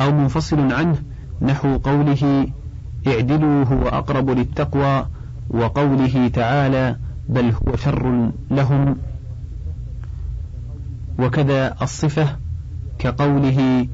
أو 0.00 0.12
منفصل 0.12 0.72
عنه 0.72 0.96
نحو 1.42 1.76
قوله 1.76 2.46
اعدلوا 3.06 3.64
هو 3.64 3.88
أقرب 3.88 4.30
للتقوى 4.30 5.06
وقوله 5.50 6.28
تعالى 6.28 6.96
بل 7.28 7.52
هو 7.52 7.76
شر 7.76 8.30
لهم. 8.50 8.96
وكذا 11.18 11.76
الصفة 11.82 12.36
كقوله 13.00 13.86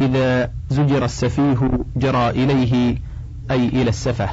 إذا 0.00 0.50
زجر 0.70 1.04
السفيه 1.04 1.70
جرى 1.96 2.30
إليه 2.30 2.98
أي 3.50 3.68
إلى 3.68 3.88
السفه. 3.88 4.28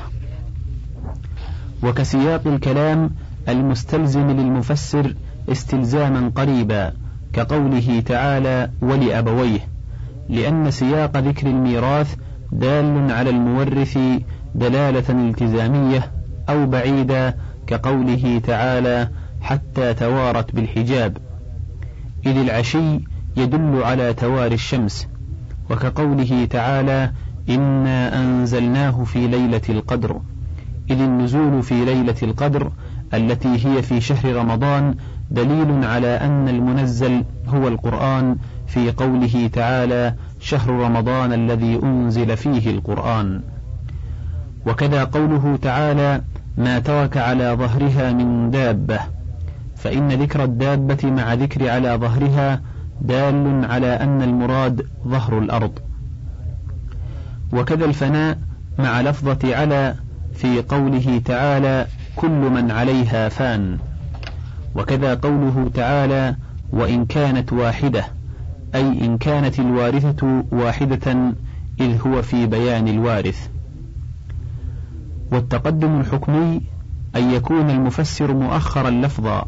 وكسياق 1.83 2.47
الكلام 2.47 3.09
المستلزم 3.49 4.31
للمفسر 4.31 5.15
استلزاما 5.51 6.31
قريبا 6.35 6.93
كقوله 7.33 8.03
تعالى 8.05 8.69
ولأبويه 8.81 9.59
لأن 10.29 10.71
سياق 10.71 11.17
ذكر 11.17 11.47
الميراث 11.47 12.15
دال 12.51 13.11
على 13.11 13.29
المورث 13.29 13.99
دلالة 14.55 15.09
التزامية 15.09 16.11
أو 16.49 16.65
بعيدة 16.65 17.35
كقوله 17.67 18.41
تعالى 18.47 19.09
حتى 19.41 19.93
توارت 19.93 20.55
بالحجاب. 20.55 21.17
إذ 22.25 22.37
العشي 22.37 22.99
يدل 23.37 23.83
على 23.83 24.13
تواري 24.13 24.55
الشمس 24.55 25.07
وكقوله 25.69 26.47
تعالى 26.49 27.11
إنا 27.49 28.23
أنزلناه 28.23 29.03
في 29.03 29.27
ليلة 29.27 29.61
القدر. 29.69 30.21
إذ 30.89 31.01
النزول 31.01 31.63
في 31.63 31.85
ليلة 31.85 32.15
القدر 32.23 32.71
التي 33.13 33.67
هي 33.67 33.81
في 33.81 34.01
شهر 34.01 34.35
رمضان 34.35 34.95
دليل 35.31 35.85
على 35.85 36.07
أن 36.07 36.49
المنزل 36.49 37.23
هو 37.47 37.67
القرآن 37.67 38.35
في 38.67 38.91
قوله 38.91 39.49
تعالى 39.53 40.15
شهر 40.39 40.69
رمضان 40.69 41.33
الذي 41.33 41.79
أنزل 41.83 42.37
فيه 42.37 42.71
القرآن. 42.71 43.41
وكذا 44.65 45.03
قوله 45.03 45.59
تعالى 45.61 46.21
ما 46.57 46.79
ترك 46.79 47.17
على 47.17 47.55
ظهرها 47.59 48.13
من 48.13 48.51
دابة. 48.51 48.99
فإن 49.75 50.11
ذكر 50.11 50.43
الدابة 50.43 51.11
مع 51.11 51.33
ذكر 51.33 51.69
على 51.69 51.95
ظهرها 51.95 52.61
دال 53.01 53.65
على 53.65 53.87
أن 53.87 54.21
المراد 54.21 54.87
ظهر 55.07 55.39
الأرض. 55.39 55.79
وكذا 57.53 57.85
الفناء 57.85 58.37
مع 58.79 59.01
لفظة 59.01 59.55
على 59.55 59.95
في 60.33 60.61
قوله 60.61 61.21
تعالى 61.25 61.87
كل 62.15 62.49
من 62.49 62.71
عليها 62.71 63.29
فان. 63.29 63.77
وكذا 64.75 65.13
قوله 65.13 65.71
تعالى 65.73 66.35
وإن 66.71 67.05
كانت 67.05 67.53
واحدة 67.53 68.05
أي 68.75 69.05
إن 69.05 69.17
كانت 69.17 69.59
الوارثة 69.59 70.43
واحدة 70.51 71.33
إذ 71.79 72.01
هو 72.07 72.21
في 72.21 72.45
بيان 72.45 72.87
الوارث. 72.87 73.49
والتقدم 75.31 75.99
الحكمي 75.99 76.61
أن 77.15 77.31
يكون 77.31 77.69
المفسر 77.69 78.33
مؤخرا 78.33 78.89
لفظا. 78.89 79.45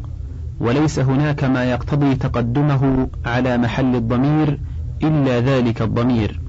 وليس 0.60 0.98
هناك 0.98 1.44
ما 1.44 1.64
يقتضي 1.64 2.14
تقدمه 2.14 3.08
على 3.26 3.58
محل 3.58 3.96
الضمير 3.96 4.58
إلا 5.02 5.40
ذلك 5.40 5.82
الضمير. 5.82 6.40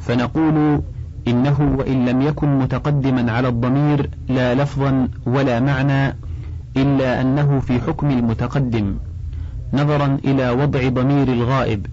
فنقول 0.00 0.82
إنه 1.28 1.76
وإن 1.78 2.04
لم 2.04 2.22
يكن 2.22 2.58
متقدما 2.58 3.32
على 3.32 3.48
الضمير 3.48 4.10
لا 4.28 4.54
لفظا 4.54 5.08
ولا 5.26 5.60
معنى 5.60 6.16
إلا 6.76 7.20
أنه 7.20 7.60
في 7.60 7.80
حكم 7.80 8.10
المتقدم 8.10 8.94
نظرا 9.72 10.18
إلى 10.24 10.50
وضع 10.50 10.88
ضمير 10.88 11.28
الغائب 11.28 11.86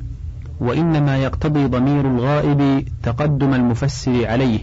وإنما 0.60 1.18
يقتضي 1.18 1.66
ضمير 1.66 2.08
الغائب 2.08 2.86
تقدم 3.04 3.54
المفسر 3.54 4.28
عليه 4.28 4.60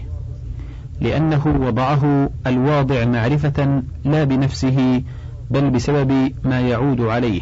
لأنه 1.01 1.57
وضعه 1.61 2.29
الواضع 2.47 3.05
معرفة 3.05 3.83
لا 4.05 4.23
بنفسه 4.23 5.03
بل 5.53 5.69
بسبب 5.69 6.31
ما 6.43 6.61
يعود 6.61 7.01
عليه 7.01 7.41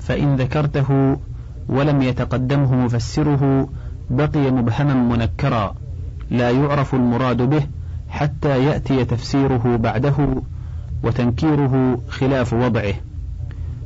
فإن 0.00 0.36
ذكرته 0.36 1.16
ولم 1.68 2.02
يتقدمه 2.02 2.74
مفسره 2.74 3.68
بقي 4.10 4.50
مبهما 4.50 4.94
منكرا 4.94 5.74
لا 6.30 6.50
يعرف 6.50 6.94
المراد 6.94 7.42
به 7.42 7.62
حتى 8.08 8.64
يأتي 8.64 9.04
تفسيره 9.04 9.76
بعده 9.76 10.42
وتنكيره 11.02 12.00
خلاف 12.08 12.52
وضعه. 12.52 12.94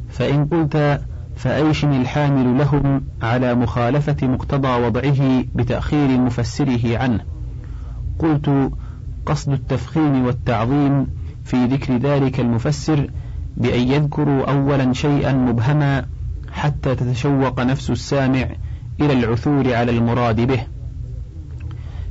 فإن 0.09 0.45
قلت 0.45 1.01
فأيشن 1.37 1.93
الحامل 2.01 2.59
لهم 2.59 3.03
على 3.23 3.55
مخالفة 3.55 4.27
مقتضى 4.27 4.69
وضعه 4.87 5.45
بتأخير 5.55 6.19
مفسره 6.21 6.99
عنه؟ 6.99 7.21
قلت 8.19 8.71
قصد 9.27 9.53
التفخيم 9.53 10.25
والتعظيم 10.25 11.07
في 11.45 11.65
ذكر 11.65 11.97
ذلك 11.97 12.41
المفسر 12.41 13.11
بأن 13.57 13.89
يذكروا 13.89 14.51
أولا 14.51 14.93
شيئا 14.93 15.33
مبهما 15.33 16.07
حتى 16.53 16.95
تتشوق 16.95 17.61
نفس 17.61 17.91
السامع 17.91 18.47
إلى 19.01 19.13
العثور 19.13 19.75
على 19.75 19.99
المراد 19.99 20.41
به. 20.41 20.61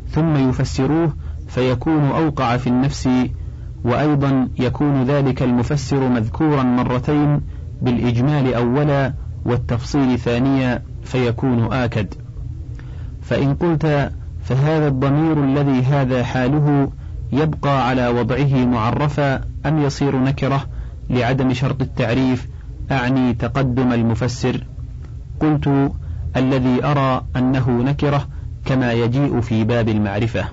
ثم 0.10 0.49
يفسروه 0.49 1.13
فيكون 1.47 2.03
أوقع 2.03 2.58
في 2.58 2.67
النفس 2.67 3.10
وأيضا 3.84 4.49
يكون 4.60 5.03
ذلك 5.03 5.43
المفسر 5.43 6.10
مذكورا 6.10 6.63
مرتين 6.63 7.41
بالإجمال 7.82 8.53
أولا 8.53 9.13
والتفصيل 9.45 10.19
ثانيا 10.19 10.82
فيكون 11.03 11.73
آكد. 11.73 12.13
فإن 13.21 13.56
قلت 13.56 14.12
فهذا 14.43 14.88
الضمير 14.88 15.43
الذي 15.43 15.84
هذا 15.84 16.23
حاله 16.23 16.91
يبقى 17.32 17.88
على 17.88 18.08
وضعه 18.08 18.65
معرفا 18.65 19.41
أم 19.65 19.82
يصير 19.82 20.19
نكرة؟ 20.19 20.65
لعدم 21.13 21.54
شرط 21.54 21.82
التعريف 21.82 22.47
أعني 22.91 23.34
تقدم 23.34 23.93
المفسر. 23.93 24.63
قلت 25.39 25.91
الذي 26.36 26.86
أرى 26.86 27.26
أنه 27.36 27.69
نكرة 27.71 28.28
كما 28.65 28.93
يجيء 28.93 29.41
في 29.41 29.63
باب 29.63 29.89
المعرفة. 29.89 30.45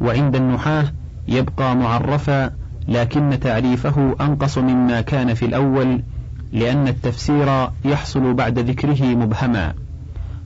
وعند 0.00 0.36
النحاة 0.36 0.92
يبقى 1.28 1.76
معرفا 1.76 2.50
لكن 2.88 3.38
تعريفه 3.40 4.16
أنقص 4.20 4.58
مما 4.58 5.00
كان 5.00 5.34
في 5.34 5.44
الأول 5.44 6.02
لأن 6.52 6.88
التفسير 6.88 7.68
يحصل 7.84 8.34
بعد 8.34 8.58
ذكره 8.58 9.04
مبهما. 9.04 9.74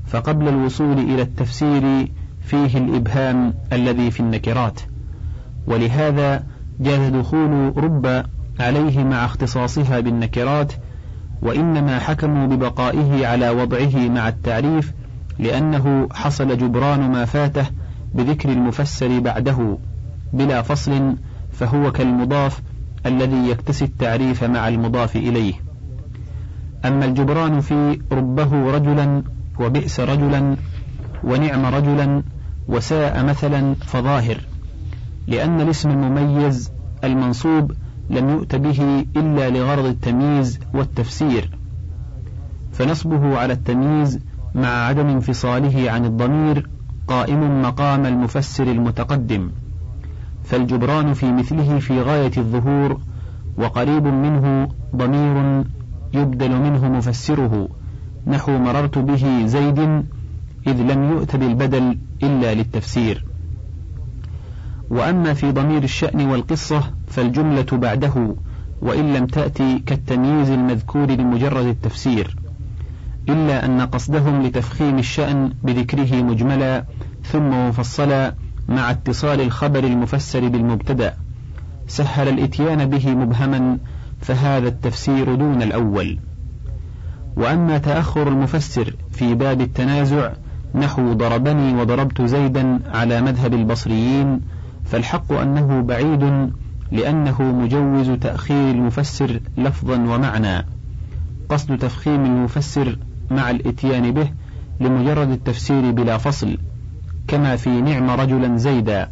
فقبل 0.07 0.49
الوصول 0.49 0.99
إلى 0.99 1.23
التفسير 1.23 2.09
فيه 2.43 2.79
الإبهام 2.79 3.55
الذي 3.73 4.11
في 4.11 4.21
النكرات. 4.21 4.81
ولهذا 5.67 6.45
جاز 6.81 7.11
دخول 7.11 7.73
رب 7.77 8.25
عليه 8.61 9.05
مع 9.05 9.25
اختصاصها 9.25 10.01
بالنكرات 10.01 10.73
وإنما 11.43 11.99
حكموا 11.99 12.47
ببقائه 12.47 13.27
على 13.27 13.51
وضعه 13.51 14.09
مع 14.09 14.29
التعريف 14.29 14.93
لأنه 15.39 16.09
حصل 16.13 16.59
جبران 16.59 17.11
ما 17.13 17.25
فاته 17.25 17.67
بذكر 18.15 18.53
المفسر 18.53 19.19
بعده 19.21 19.79
بلا 20.33 20.63
فصل 20.63 21.17
فهو 21.53 21.93
كالمضاف 21.93 22.63
الذي 23.07 23.49
يكتسي 23.49 23.85
التعريف 23.85 24.45
مع 24.45 24.69
المضاف 24.69 25.17
إليه. 25.17 25.55
أما 26.85 27.05
الجبران 27.05 27.61
في 27.61 28.01
ربه 28.13 28.71
رجلا 28.71 29.23
وبئس 29.61 30.01
رجلا 30.01 30.57
ونعم 31.25 31.67
رجلا 31.67 32.23
وساء 32.69 33.25
مثلا 33.25 33.75
فظاهر 33.75 34.41
لأن 35.27 35.61
الاسم 35.61 35.91
المميز 35.91 36.73
المنصوب 37.05 37.73
لم 38.11 38.29
يؤت 38.29 38.57
به 38.57 39.07
إلا 39.17 39.51
لغرض 39.51 39.85
التمييز 39.85 40.61
والتفسير. 40.75 41.51
فنصبه 42.73 43.39
على 43.39 43.53
التمييز 43.53 44.19
مع 44.55 44.69
عدم 44.69 45.07
انفصاله 45.07 45.91
عن 45.91 46.05
الضمير 46.05 46.69
قائم 47.09 47.63
مقام 47.63 48.07
المفسر 48.07 48.71
المتقدم. 48.71 49.51
فالجبران 50.45 51.13
في 51.13 51.33
مثله 51.33 51.79
في 51.79 52.01
غاية 52.01 52.33
الظهور 52.37 53.01
وقريب 53.59 54.05
منه 54.05 54.69
ضمير 54.97 55.65
يبدل 56.15 56.51
منه 56.51 56.89
مفسره. 56.89 57.69
نحو 58.27 58.59
مررت 58.59 58.99
به 58.99 59.47
زيد 59.47 59.79
إذ 60.67 60.83
لم 60.83 61.11
يؤت 61.11 61.37
بالبدل 61.37 61.99
إلا 62.23 62.55
للتفسير. 62.55 63.25
وأما 64.91 65.35
في 65.35 65.53
ضمير 65.53 65.83
الشأن 65.83 66.29
والقصة 66.29 66.98
فالجملة 67.09 67.67
بعده 67.73 68.35
وإن 68.83 69.15
لم 69.15 69.27
تأتي 69.27 69.79
كالتمييز 69.79 70.51
المذكور 70.51 71.11
لمجرد 71.11 71.67
التفسير 71.67 72.37
إلا 73.29 73.65
أن 73.65 73.81
قصدهم 73.81 74.43
لتفخيم 74.43 74.99
الشأن 74.99 75.53
بذكره 75.63 76.23
مجملا 76.23 76.85
ثم 77.25 77.69
مفصلا 77.69 78.35
مع 78.69 78.91
اتصال 78.91 79.41
الخبر 79.41 79.85
المفسر 79.85 80.49
بالمبتدأ. 80.49 81.15
سهل 81.87 82.29
الإتيان 82.29 82.91
به 82.91 83.15
مبهما 83.15 83.79
فهذا 84.21 84.69
التفسير 84.69 85.35
دون 85.35 85.63
الأول. 85.63 86.19
وأما 87.37 87.79
تأخر 87.79 88.29
المفسر 88.29 88.95
في 89.13 89.35
باب 89.35 89.61
التنازع 89.61 90.33
نحو 90.75 91.13
ضربني 91.13 91.75
وضربت 91.81 92.23
زيدا 92.23 92.79
على 92.93 93.21
مذهب 93.21 93.55
البصريين 93.55 94.41
فالحق 94.85 95.33
أنه 95.33 95.81
بعيد 95.81 96.51
لأنه 96.93 97.43
مجوز 97.43 98.11
تأخير 98.11 98.71
المفسر 98.71 99.41
لفظا 99.59 99.95
ومعنى. 99.95 100.67
قصد 101.49 101.79
تفخيم 101.79 102.25
المفسر 102.25 102.99
مع 103.31 103.51
الإتيان 103.51 104.13
به 104.13 104.31
لمجرد 104.81 105.31
التفسير 105.31 105.91
بلا 105.91 106.19
فصل 106.19 106.59
كما 107.29 107.57
في 107.57 107.81
نعم 107.81 108.11
رجلا 108.11 108.57
زيدا. 108.57 109.09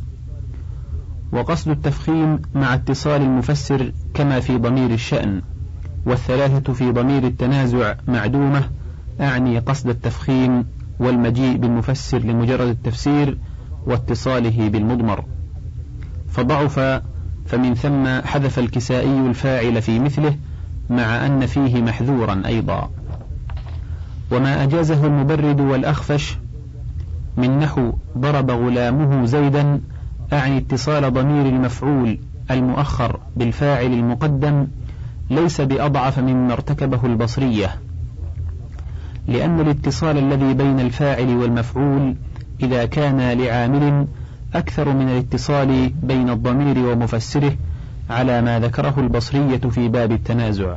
وقصد 1.33 1.71
التفخيم 1.71 2.43
مع 2.55 2.75
اتصال 2.75 3.23
المفسر 3.23 3.93
كما 4.15 4.41
في 4.41 4.57
ضمير 4.57 4.91
الشأن. 4.91 5.43
والثلاثة 6.07 6.73
في 6.73 6.91
ضمير 6.93 7.27
التنازع 7.27 7.95
معدومة 8.09 8.71
أعني 9.21 9.59
قصد 9.59 9.89
التفخيم 9.89 10.65
والمجيء 10.99 11.57
بالمفسر 11.57 12.19
لمجرد 12.19 12.69
التفسير 12.69 13.39
واتصاله 13.87 14.69
بالمضمر. 14.69 15.25
فضعف 16.29 16.79
فمن 17.47 17.75
ثم 17.75 18.29
حذف 18.29 18.59
الكسائي 18.59 19.21
الفاعل 19.21 19.83
في 19.83 19.99
مثله 19.99 20.37
مع 20.91 21.27
أن 21.27 21.47
فيه 21.47 21.83
محذورا 21.83 22.43
أيضا. 22.47 22.91
وما 24.31 24.63
أجازه 24.63 25.07
المبرد 25.07 25.61
والأخفش 25.61 26.39
من 27.37 27.59
نحو 27.59 27.93
ضرب 28.19 28.51
غلامه 28.51 29.25
زيدا 29.25 29.81
أعني 30.33 30.59
اتصال 30.59 31.13
ضمير 31.13 31.47
المفعول 31.47 32.19
المؤخر 32.51 33.21
بالفاعل 33.37 33.93
المقدم 33.93 34.67
ليس 35.31 35.61
بأضعف 35.61 36.19
مما 36.19 36.53
ارتكبه 36.53 37.07
البصرية. 37.07 37.75
لأن 39.29 39.61
الاتصال 39.61 40.19
الذي 40.19 40.55
بين 40.55 40.81
الفاعل 40.81 41.37
والمفعول 41.37 42.17
إذا 42.63 42.87
كان 42.87 43.33
لعامل 43.33 44.07
أكثر 44.55 44.95
من 44.95 45.09
الاتصال 45.09 45.89
بين 46.03 46.31
الضمير 46.31 46.79
ومفسره 46.79 47.57
على 48.11 48.43
ما 48.43 48.61
ذكره 48.61 48.95
البصرية 48.99 49.57
في 49.57 49.89
باب 49.89 50.13
التنازع. 50.13 50.77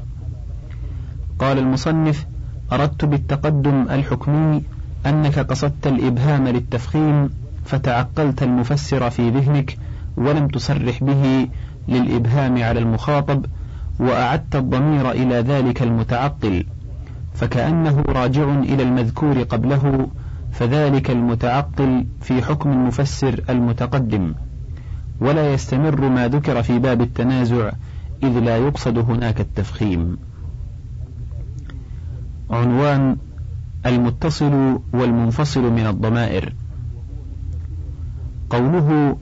قال 1.39 1.57
المصنف 1.57 2.25
أردت 2.71 3.05
بالتقدم 3.05 3.87
الحكمي 3.89 4.63
أنك 5.05 5.39
قصدت 5.39 5.87
الإبهام 5.87 6.47
للتفخيم 6.47 7.29
فتعقلت 7.65 8.43
المفسر 8.43 9.09
في 9.09 9.29
ذهنك 9.29 9.77
ولم 10.17 10.47
تصرح 10.47 11.03
به 11.03 11.47
للإبهام 11.87 12.63
على 12.63 12.79
المخاطب 12.79 13.45
وأعدت 13.99 14.55
الضمير 14.55 15.11
إلى 15.11 15.35
ذلك 15.35 15.81
المتعقل 15.83 16.65
فكأنه 17.33 18.03
راجع 18.07 18.53
إلى 18.53 18.83
المذكور 18.83 19.43
قبله 19.43 20.07
فذلك 20.51 21.11
المتعقل 21.11 22.05
في 22.21 22.41
حكم 22.41 22.71
المفسر 22.71 23.43
المتقدم. 23.49 24.33
ولا 25.21 25.53
يستمر 25.53 26.09
ما 26.09 26.27
ذكر 26.27 26.63
في 26.63 26.79
باب 26.79 27.01
التنازع 27.01 27.71
إذ 28.23 28.39
لا 28.39 28.57
يقصد 28.57 28.97
هناك 28.97 29.41
التفخيم. 29.41 30.17
عنوان 32.49 33.17
المتصل 33.85 34.79
والمنفصل 34.93 35.71
من 35.71 35.87
الضمائر. 35.87 36.53
قوله 38.49 39.17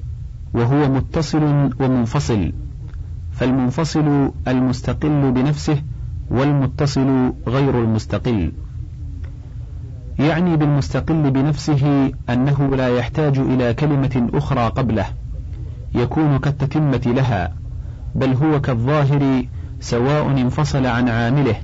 وهو 0.53 0.89
متصل 0.89 1.69
ومنفصل 1.79 2.53
فالمنفصل 3.31 4.31
المستقل 4.47 5.31
بنفسه 5.31 5.81
والمتصل 6.31 7.33
غير 7.47 7.83
المستقل. 7.83 8.51
يعني 10.19 10.57
بالمستقل 10.57 11.31
بنفسه 11.31 12.11
أنه 12.29 12.75
لا 12.75 12.97
يحتاج 12.97 13.39
إلى 13.39 13.73
كلمة 13.73 14.29
أخرى 14.33 14.67
قبله 14.67 15.05
يكون 15.95 16.37
كالتتمة 16.37 17.01
لها 17.05 17.53
بل 18.15 18.33
هو 18.33 18.61
كالظاهر 18.61 19.43
سواء 19.79 20.27
انفصل 20.27 20.85
عن 20.85 21.09
عامله 21.09 21.55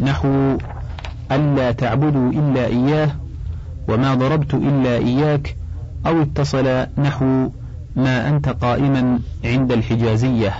نحو 0.00 0.56
ألا 1.32 1.72
تعبدوا 1.72 2.30
إلا 2.32 2.66
إياه 2.66 3.10
وما 3.88 4.14
ضربت 4.14 4.54
إلا 4.54 4.96
إياك 4.96 5.56
أو 6.06 6.22
اتصل 6.22 6.86
نحو 6.98 7.48
ما 7.96 8.28
أنت 8.28 8.48
قائما 8.48 9.18
عند 9.44 9.72
الحجازية. 9.72 10.54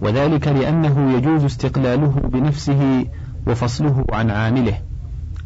وذلك 0.00 0.48
لأنه 0.48 1.12
يجوز 1.16 1.44
استقلاله 1.44 2.20
بنفسه 2.24 3.06
وفصله 3.46 4.04
عن 4.12 4.30
عامله. 4.30 4.78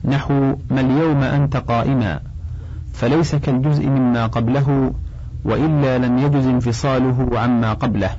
نحو 0.05 0.57
ما 0.71 0.81
اليوم 0.81 1.23
أنت 1.23 1.57
قائما 1.57 2.21
فليس 2.93 3.35
كالجزء 3.35 3.87
مما 3.87 4.27
قبله 4.27 4.93
وإلا 5.45 5.99
لم 5.99 6.19
يجز 6.19 6.47
انفصاله 6.47 7.29
عما 7.39 7.73
قبله. 7.73 8.11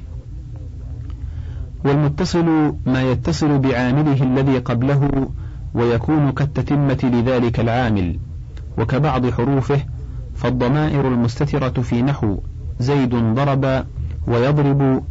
والمتصل 1.85 2.75
ما 2.85 3.01
يتصل 3.01 3.59
بعامله 3.59 4.23
الذي 4.23 4.57
قبله 4.57 5.29
ويكون 5.73 6.31
كالتتمة 6.31 6.99
لذلك 7.03 7.59
العامل 7.59 8.19
وكبعض 8.77 9.29
حروفه 9.29 9.79
فالضمائر 10.35 11.07
المستترة 11.07 11.81
في 11.81 12.01
نحو 12.01 12.39
زيد 12.79 13.15
ضرب 13.15 13.85
ويضرب 14.27 15.03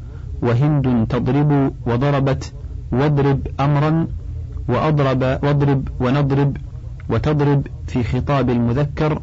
وهند 0.43 1.07
تضرب 1.09 1.73
وضربت 1.87 2.53
واضرب 2.93 3.47
أمرا 3.61 4.07
وأضرب 4.69 5.23
واضرب 5.23 5.89
ونضرب 6.01 6.57
وتضرب 7.09 7.67
في 7.87 8.05
خطاب 8.05 8.51
المذكر 8.51 9.23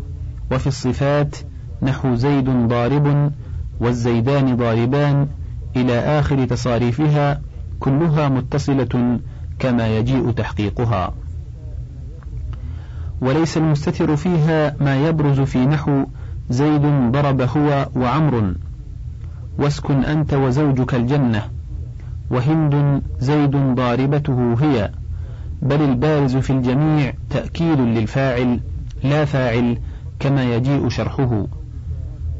وفي 0.52 0.68
الصفات 0.68 1.36
نحو 1.82 2.16
زيد 2.16 2.50
ضارب 2.68 3.32
والزيدان 3.80 4.56
ضاربان 4.56 5.28
إلى 5.76 6.00
آخر 6.00 6.46
تصاريفها 6.46 7.42
كلها 7.80 8.30
متصلة 8.30 9.20
كما 9.60 9.98
يجيء 9.98 10.32
تحقيقها. 10.32 11.14
وليس 13.22 13.58
المستتر 13.58 14.16
فيها 14.16 14.76
ما 14.80 15.08
يبرز 15.08 15.40
في 15.40 15.66
نحو 15.66 16.06
زيد 16.50 17.12
ضرب 17.12 17.42
هو 17.42 17.90
وعمر 17.96 18.54
واسكن 19.60 20.04
أنت 20.04 20.34
وزوجك 20.34 20.96
الجنة 20.96 21.44
وهند 22.32 23.02
زيد 23.20 23.56
ضاربته 23.76 24.56
هي 24.60 24.92
بل 25.62 25.82
البارز 25.82 26.38
في 26.38 26.50
الجميع 26.50 27.14
تأكيد 27.30 27.80
للفاعل 27.80 28.60
لا 29.04 29.26
فاعل 29.26 29.78
كما 30.20 30.56
يجيء 30.56 30.90
شرحه. 30.90 31.48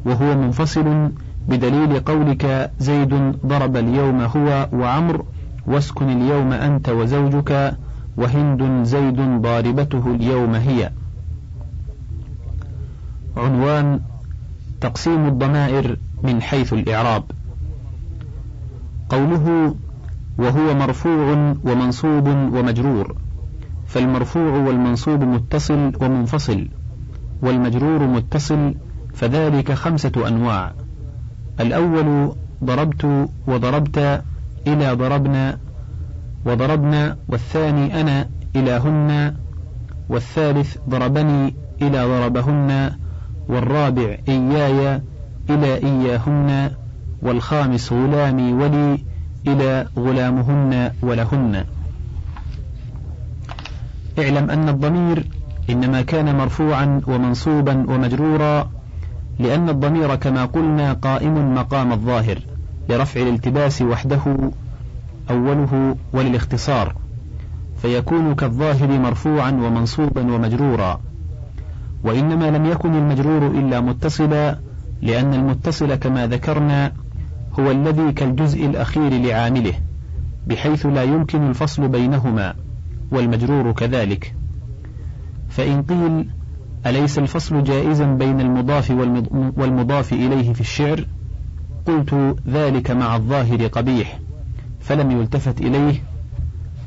وهو 0.06 0.38
منفصل 0.38 1.12
بدليل 1.50 2.00
قولك 2.00 2.72
زيد 2.80 3.14
ضرب 3.46 3.78
اليوم 3.78 4.22
هو 4.22 4.70
وعمر 4.74 5.26
واسكن 5.68 6.10
اليوم 6.10 6.54
أنت 6.54 6.90
وزوجك 6.90 7.78
وهند 8.18 8.84
زيد 8.86 9.42
ضاربته 9.42 10.16
اليوم 10.16 10.56
هي. 10.56 10.92
عنوان 13.38 14.00
تقسيم 14.82 15.28
الضمائر 15.28 15.98
من 16.24 16.42
حيث 16.42 16.74
الإعراب. 16.74 17.24
قوله 19.10 19.76
وهو 20.38 20.74
مرفوع 20.74 21.56
ومنصوب 21.64 22.28
ومجرور 22.28 23.16
فالمرفوع 23.88 24.52
والمنصوب 24.52 25.24
متصل 25.24 25.92
ومنفصل 26.02 26.68
والمجرور 27.42 28.08
متصل 28.08 28.76
فذلك 29.14 29.72
خمسة 29.72 30.28
أنواع. 30.28 30.74
الأول 31.60 32.36
ضربت 32.64 33.30
وضربت 33.48 34.24
إلى 34.68 34.94
ضربنا 34.94 35.58
وضربنا 36.46 37.18
والثاني 37.28 38.02
أنا 38.02 38.30
إلى 38.56 38.72
هن 38.72 39.36
والثالث 40.10 40.78
ضربني 40.90 41.56
إلى 41.82 42.06
ضربهن 42.06 42.92
والرابع 43.50 44.18
إياي 44.30 45.02
إلى 45.50 45.76
إياهن 45.76 46.72
والخامس 47.22 47.94
غلامي 47.94 48.54
ولي 48.54 49.06
إلى 49.48 49.88
غلامهن 49.98 50.92
ولهن. 51.02 51.66
اعلم 54.20 54.50
أن 54.50 54.70
الضمير 54.70 55.26
إنما 55.70 56.02
كان 56.02 56.36
مرفوعا 56.36 57.02
ومنصوبا 57.08 57.86
ومجرورا 57.88 58.70
لأن 59.40 59.70
الضمير 59.70 60.16
كما 60.16 60.46
قلنا 60.46 60.94
قائم 60.94 61.56
مقام 61.56 61.92
الظاهر 61.92 62.40
لرفع 62.90 63.22
الالتباس 63.22 63.82
وحده 63.82 64.52
أوله 65.30 65.96
وللاختصار 66.14 66.96
فيكون 67.82 68.36
كالظاهر 68.36 69.00
مرفوعا 69.00 69.52
ومنصوبا 69.52 70.34
ومجرورا. 70.34 71.02
وإنما 72.04 72.52
لم 72.52 72.66
يكن 72.66 72.96
المجرور 72.96 73.48
إلا 73.48 73.82
متصلا 73.82 74.58
لأن 75.02 75.34
المتصل 75.34 75.96
كما 75.96 76.28
ذكرنا 76.28 76.92
هو 77.60 77.72
الذي 77.72 78.12
كالجزء 78.12 78.66
الأخير 78.66 79.14
لعامله 79.14 79.74
بحيث 80.48 80.86
لا 80.86 81.04
يمكن 81.04 81.50
الفصل 81.50 81.88
بينهما 81.88 82.54
والمجرور 83.12 83.72
كذلك. 83.72 84.36
فإن 85.50 85.84
قيل 85.84 86.30
أليس 86.86 87.20
الفصل 87.20 87.64
جائزا 87.64 88.06
بين 88.06 88.42
المضاف 88.42 88.92
والمضاف 89.58 90.14
إليه 90.14 90.54
في 90.54 90.62
الشعر؟ 90.62 91.06
قلت 91.86 92.36
ذلك 92.48 92.92
مع 92.92 93.16
الظاهر 93.16 93.68
قبيح 93.68 94.20
فلم 94.80 95.12
يلتفت 95.12 95.62
إليه. 95.62 96.04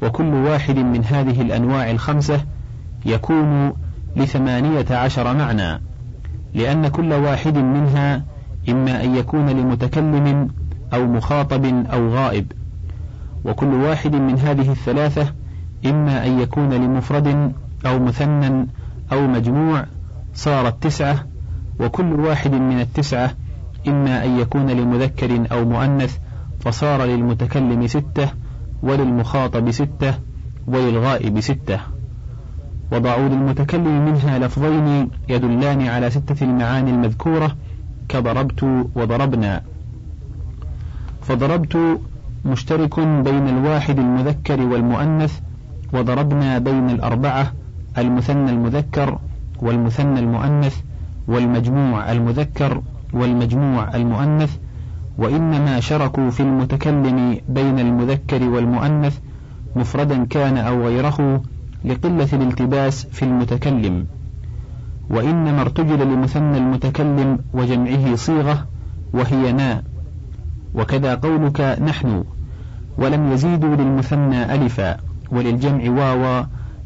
وكل 0.02 0.35
واحد 0.35 0.76
من 0.76 1.04
هذه 1.04 1.42
الأنواع 1.42 1.90
الخمسة 1.90 2.44
يكون 3.06 3.72
لثمانية 4.16 4.87
عشر 4.90 5.35
معنى 5.37 5.80
لأن 6.54 6.88
كل 6.88 7.12
واحد 7.12 7.59
منها 7.59 8.22
إما 8.68 9.05
أن 9.05 9.16
يكون 9.16 9.51
لمتكلم 9.51 10.49
أو 10.94 11.07
مخاطب 11.07 11.64
أو 11.64 12.09
غائب. 12.09 12.53
وكل 13.44 13.75
واحد 13.75 14.16
من 14.16 14.38
هذه 14.38 14.70
الثلاثة 14.70 15.33
إما 15.87 16.27
أن 16.27 16.40
يكون 16.40 16.73
لمفرد 16.73 17.53
أو 17.87 17.99
مثنى 17.99 18.66
أو 19.12 19.27
مجموع 19.27 19.87
صارت 20.35 20.83
تسعة 20.83 21.25
وكل 21.81 22.20
واحد 22.20 22.53
من 22.53 22.81
التسعة 22.81 23.31
إما 23.88 24.25
أن 24.25 24.38
يكون 24.38 24.70
لمذكر 24.70 25.46
أو 25.53 25.64
مؤنث 25.64 26.18
فصار 26.61 27.05
للمتكلم 27.05 27.87
ستة 27.87 28.29
وللمخاطب 28.83 29.70
ستة 29.70 30.14
وللغائب 30.66 31.40
ستة. 31.40 31.81
وضعوا 32.92 33.29
للمتكلم 33.29 34.05
منها 34.05 34.38
لفظين 34.38 35.11
يدلان 35.29 35.87
على 35.87 36.11
ستة 36.11 36.44
المعاني 36.44 36.90
المذكورة 36.90 37.57
كضربت 38.11 38.62
وضربنا. 38.99 39.62
فضربت 41.23 41.75
مشترك 42.44 43.01
بين 43.01 43.49
الواحد 43.49 43.99
المذكر 43.99 44.61
والمؤنث 44.61 45.33
وضربنا 45.92 46.59
بين 46.59 46.90
الأربعة 46.90 47.53
المثنى 47.99 48.51
المذكر 48.51 49.18
والمثنى 49.62 50.18
المؤنث 50.20 50.77
والمجموع 51.29 52.12
المذكر 52.12 52.83
والمجموع 53.12 53.94
المؤنث 53.94 54.57
وإنما 55.18 55.81
شركوا 55.81 56.31
في 56.31 56.40
المتكلم 56.42 57.40
بين 57.49 57.79
المذكر 57.79 58.42
والمؤنث 58.44 59.18
مفردا 59.77 60.25
كان 60.25 60.57
أو 60.59 60.87
غيره 60.87 61.42
لقلة 61.85 62.29
الالتباس 62.33 63.07
في 63.07 63.23
المتكلم. 63.23 64.07
وإنما 65.11 65.61
ارتجل 65.61 66.14
لمثنى 66.14 66.59
المتكلم 66.59 67.38
وجمعه 67.55 68.14
صيغة 68.14 68.66
وهي 69.12 69.53
نا 69.53 69.83
وكذا 70.75 71.14
قولك 71.14 71.61
نحن 71.61 72.25
ولم 72.99 73.33
يزيدوا 73.33 73.77
للمثنى 73.77 74.55
ألفا 74.55 74.96
وللجمع 75.31 75.90
واوا 75.90 76.44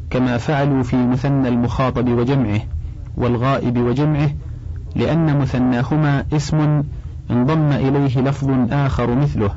كما 0.09 0.37
فعلوا 0.37 0.83
في 0.83 0.95
مثنى 0.95 1.47
المخاطب 1.47 2.09
وجمعه 2.09 2.61
والغائب 3.17 3.77
وجمعه 3.77 4.29
لأن 4.95 5.39
مثناهما 5.39 6.25
اسم 6.33 6.83
انضم 7.31 7.71
إليه 7.71 8.21
لفظ 8.21 8.49
آخر 8.71 9.15
مثله 9.15 9.51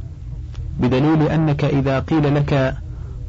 بدليل 0.80 1.22
أنك 1.22 1.64
إذا 1.64 1.98
قيل 1.98 2.34
لك 2.34 2.74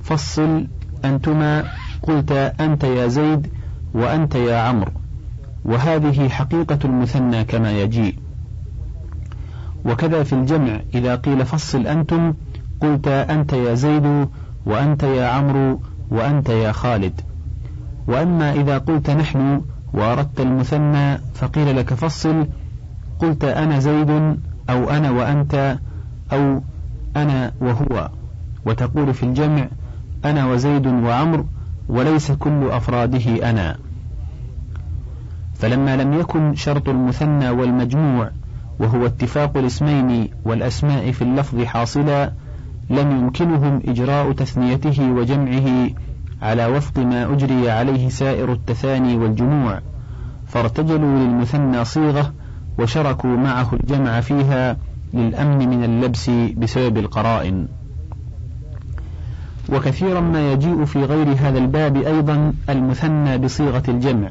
فصل 0.04 0.68
أنتما 1.06 1.64
قلت 2.04 2.32
أنت 2.60 2.84
يا 2.84 3.08
زيد 3.08 3.48
وأنت 3.94 4.36
يا 4.36 4.58
عمرو. 4.58 4.92
وهذه 5.66 6.30
حقيقة 6.30 6.80
المثنى 6.86 7.44
كما 7.44 7.72
يجيء. 7.72 8.16
وكذا 9.86 10.24
في 10.24 10.34
الجمع 10.34 10.80
إذا 10.94 11.16
قيل 11.16 11.46
فصل 11.46 11.88
أنتم 11.88 12.34
قلت 12.82 13.08
أنت 13.08 13.54
يا 13.54 13.74
زيد 13.74 14.28
وأنت 14.66 15.04
يا 15.04 15.28
عمرو 15.28 15.82
وأنت 16.12 16.50
يا 16.50 16.72
خالد. 16.72 17.22
وأما 18.08 18.54
إذا 18.54 18.78
قلت 18.78 19.10
نحن 19.10 19.62
وأردت 19.94 20.42
المثنى 20.42 21.18
فقيل 21.34 21.78
لك 21.78 21.94
فصل 21.94 22.48
قلت 23.20 23.44
أنا 23.44 23.80
زيد 23.80 24.10
أو 24.70 24.90
أنا 24.90 25.12
وأنت 25.12 25.78
أو 26.34 26.62
أنا 27.16 27.52
وهو. 27.62 28.10
وتقول 28.66 29.14
في 29.14 29.24
الجمع 29.24 29.68
أنا 30.26 30.46
وزيد 30.52 30.88
وعمر 30.88 31.46
وليس 31.90 32.32
كل 32.32 32.70
أفراده 32.72 33.50
أنا. 33.50 33.89
فلما 35.60 35.98
لم 35.98 36.14
يكن 36.14 36.56
شرط 36.56 36.90
المثنى 36.90 37.50
والمجموع 37.50 38.32
وهو 38.80 39.06
اتفاق 39.06 39.58
الاسمين 39.58 40.30
والأسماء 40.46 41.12
في 41.12 41.22
اللفظ 41.22 41.64
حاصلا 41.64 42.34
لم 42.90 43.12
يمكنهم 43.12 43.82
إجراء 43.88 44.32
تثنيته 44.32 45.12
وجمعه 45.12 45.90
على 46.42 46.66
وفق 46.66 47.00
ما 47.00 47.34
أجري 47.34 47.72
عليه 47.72 48.10
سائر 48.10 48.52
التثاني 48.52 49.18
والجموع. 49.18 49.82
فارتجلوا 50.48 51.20
للمثنى 51.20 51.86
صيغة 51.86 52.34
وشركوا 52.80 53.36
معه 53.36 53.70
الجمع 53.74 54.22
فيها 54.22 54.78
للأمن 55.14 55.70
من 55.70 55.84
اللبس 55.84 56.30
بسبب 56.30 56.98
القرائن. 56.98 57.68
وكثيرا 59.70 60.20
ما 60.20 60.54
يجيء 60.54 60.86
في 60.86 61.04
غير 61.04 61.28
هذا 61.28 61.58
الباب 61.58 61.98
أيضا 61.98 62.54
المثنى 62.70 63.38
بصيغة 63.38 63.84
الجمع. 63.88 64.30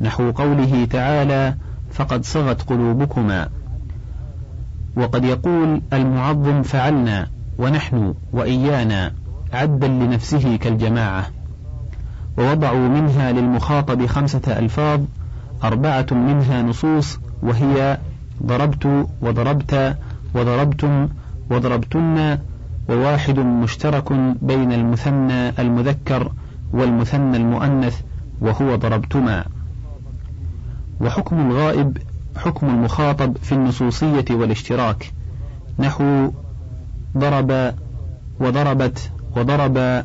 نحو 0.00 0.30
قوله 0.30 0.84
تعالى 0.90 1.54
فقد 1.92 2.24
صغت 2.24 2.62
قلوبكما. 2.62 3.48
وقد 4.96 5.24
يقول 5.24 5.82
المعظم 5.92 6.62
فعلنا 6.62 7.28
ونحن 7.58 8.14
وإيانا 8.32 9.12
عدا 9.52 9.88
لنفسه 9.88 10.56
كالجماعة. 10.56 11.26
ووضعوا 12.38 12.88
منها 12.88 13.32
للمخاطب 13.32 14.06
خمسة 14.06 14.58
ألفاظ 14.58 15.00
أربعة 15.64 16.06
منها 16.10 16.62
نصوص 16.62 17.18
وهي 17.42 17.98
ضربت 18.42 19.06
وضربت 19.22 19.96
وضربتم 20.34 21.08
وضربتن 21.50 22.38
وواحد 22.88 23.38
مشترك 23.38 24.12
بين 24.42 24.72
المثنى 24.72 25.48
المذكر 25.48 26.32
والمثنى 26.72 27.36
المؤنث 27.36 28.00
وهو 28.40 28.76
ضربتما. 28.76 29.44
وحكم 31.00 31.50
الغائب 31.50 31.98
حكم 32.36 32.68
المخاطب 32.68 33.36
في 33.36 33.52
النصوصية 33.52 34.24
والاشتراك. 34.30 35.12
نحو 35.78 36.30
ضرب 37.18 37.74
وضربت 38.40 39.10
وضرب 39.36 40.04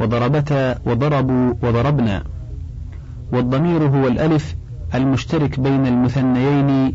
وضربتا 0.00 0.78
وضربوا 0.86 1.54
وضربنا. 1.62 2.22
والضمير 3.32 3.82
هو 3.82 4.06
الألف 4.06 4.56
المشترك 4.94 5.60
بين 5.60 5.86
المثنيين 5.86 6.94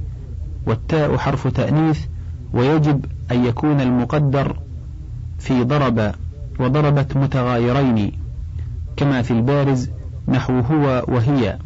والتاء 0.67 1.17
حرف 1.17 1.47
تأنيث 1.47 2.05
ويجب 2.53 3.05
أن 3.31 3.45
يكون 3.45 3.81
المقدر 3.81 4.55
في 5.39 5.63
ضرب 5.63 6.11
وضربت 6.59 7.17
متغايرين. 7.17 8.11
كما 8.97 9.21
في 9.21 9.31
البارز 9.31 9.89
نحو 10.27 10.59
هو 10.59 11.05
وهي. 11.07 11.57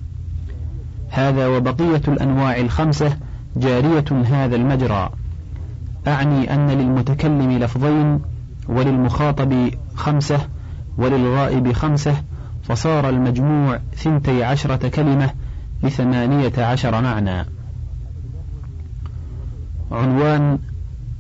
هذا 1.10 1.48
وبقية 1.48 2.02
الأنواع 2.08 2.58
الخمسة 2.58 3.18
جارية 3.56 4.06
هذا 4.26 4.56
المجرى. 4.56 5.10
أعني 6.08 6.54
أن 6.54 6.70
للمتكلم 6.70 7.52
لفظين 7.52 8.20
وللمخاطب 8.70 9.70
خمسة 9.96 10.40
وللغائب 10.98 11.72
خمسة 11.72 12.16
فصار 12.64 13.10
المجموع 13.10 13.80
ثنتي 13.96 14.44
عشرة 14.44 14.88
كلمة 14.88 15.30
لثمانية 15.84 16.54
عشر 16.58 17.02
معنى. 17.02 17.46
عنوان 19.92 20.60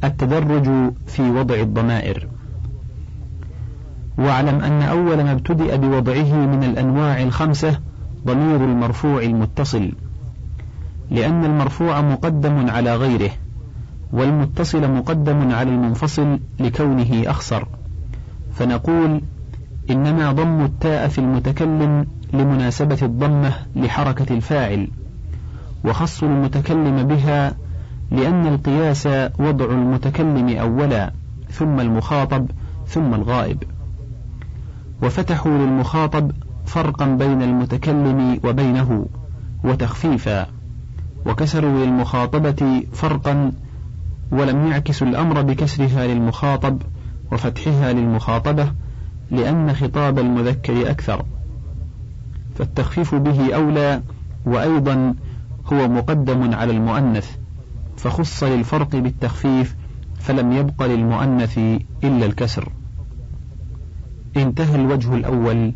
التدرج 0.03 0.93
في 1.07 1.21
وضع 1.21 1.55
الضمائر. 1.55 2.27
واعلم 4.17 4.63
أن 4.63 4.81
أول 4.81 5.23
ما 5.23 5.31
ابتدأ 5.31 5.75
بوضعه 5.75 6.33
من 6.33 6.63
الأنواع 6.63 7.21
الخمسة 7.21 7.79
ضمير 8.25 8.55
المرفوع 8.55 9.21
المتصل 9.21 9.91
لأن 11.11 11.45
المرفوع 11.45 12.01
مقدم 12.01 12.69
على 12.69 12.95
غيره 12.95 13.31
والمتصل 14.11 14.91
مقدم 14.91 15.51
على 15.51 15.69
المنفصل 15.69 16.39
لكونه 16.59 17.23
أخصر 17.25 17.63
فنقول 18.53 19.21
إنما 19.89 20.31
ضم 20.31 20.61
التاء 20.61 21.07
في 21.07 21.19
المتكلم 21.19 22.07
لمناسبة 22.33 22.97
الضمة 23.01 23.53
لحركة 23.75 24.33
الفاعل 24.35 24.87
وخص 25.85 26.23
المتكلم 26.23 27.03
بها 27.03 27.55
لأن 28.11 28.47
القياس 28.47 29.07
وضع 29.39 29.65
المتكلم 29.65 30.57
أولا 30.57 31.11
ثم 31.49 31.79
المخاطب 31.79 32.47
ثم 32.87 33.13
الغائب. 33.13 33.63
وفتحوا 35.01 35.51
للمخاطب 35.51 36.31
فرقا 36.65 37.05
بين 37.05 37.41
المتكلم 37.41 38.39
وبينه 38.43 39.05
وتخفيفا. 39.63 40.47
وكسروا 41.25 41.85
للمخاطبة 41.85 42.83
فرقا 42.93 43.51
ولم 44.31 44.67
يعكسوا 44.67 45.07
الأمر 45.07 45.41
بكسرها 45.41 46.07
للمخاطب 46.07 46.81
وفتحها 47.31 47.93
للمخاطبة 47.93 48.71
لأن 49.31 49.73
خطاب 49.73 50.19
المذكر 50.19 50.89
أكثر. 50.89 51.25
فالتخفيف 52.55 53.15
به 53.15 53.55
أولى 53.55 54.01
وأيضا 54.45 55.15
هو 55.73 55.87
مقدم 55.87 56.53
على 56.53 56.71
المؤنث 56.71 57.35
فخص 57.97 58.43
للفرق 58.43 58.95
بالتخفيف 58.95 59.75
فلم 60.19 60.51
يبق 60.51 60.85
للمؤنث 60.85 61.57
إلا 62.03 62.25
الكسر. 62.25 62.71
انتهى 64.37 64.75
الوجه 64.75 65.15
الأول 65.15 65.73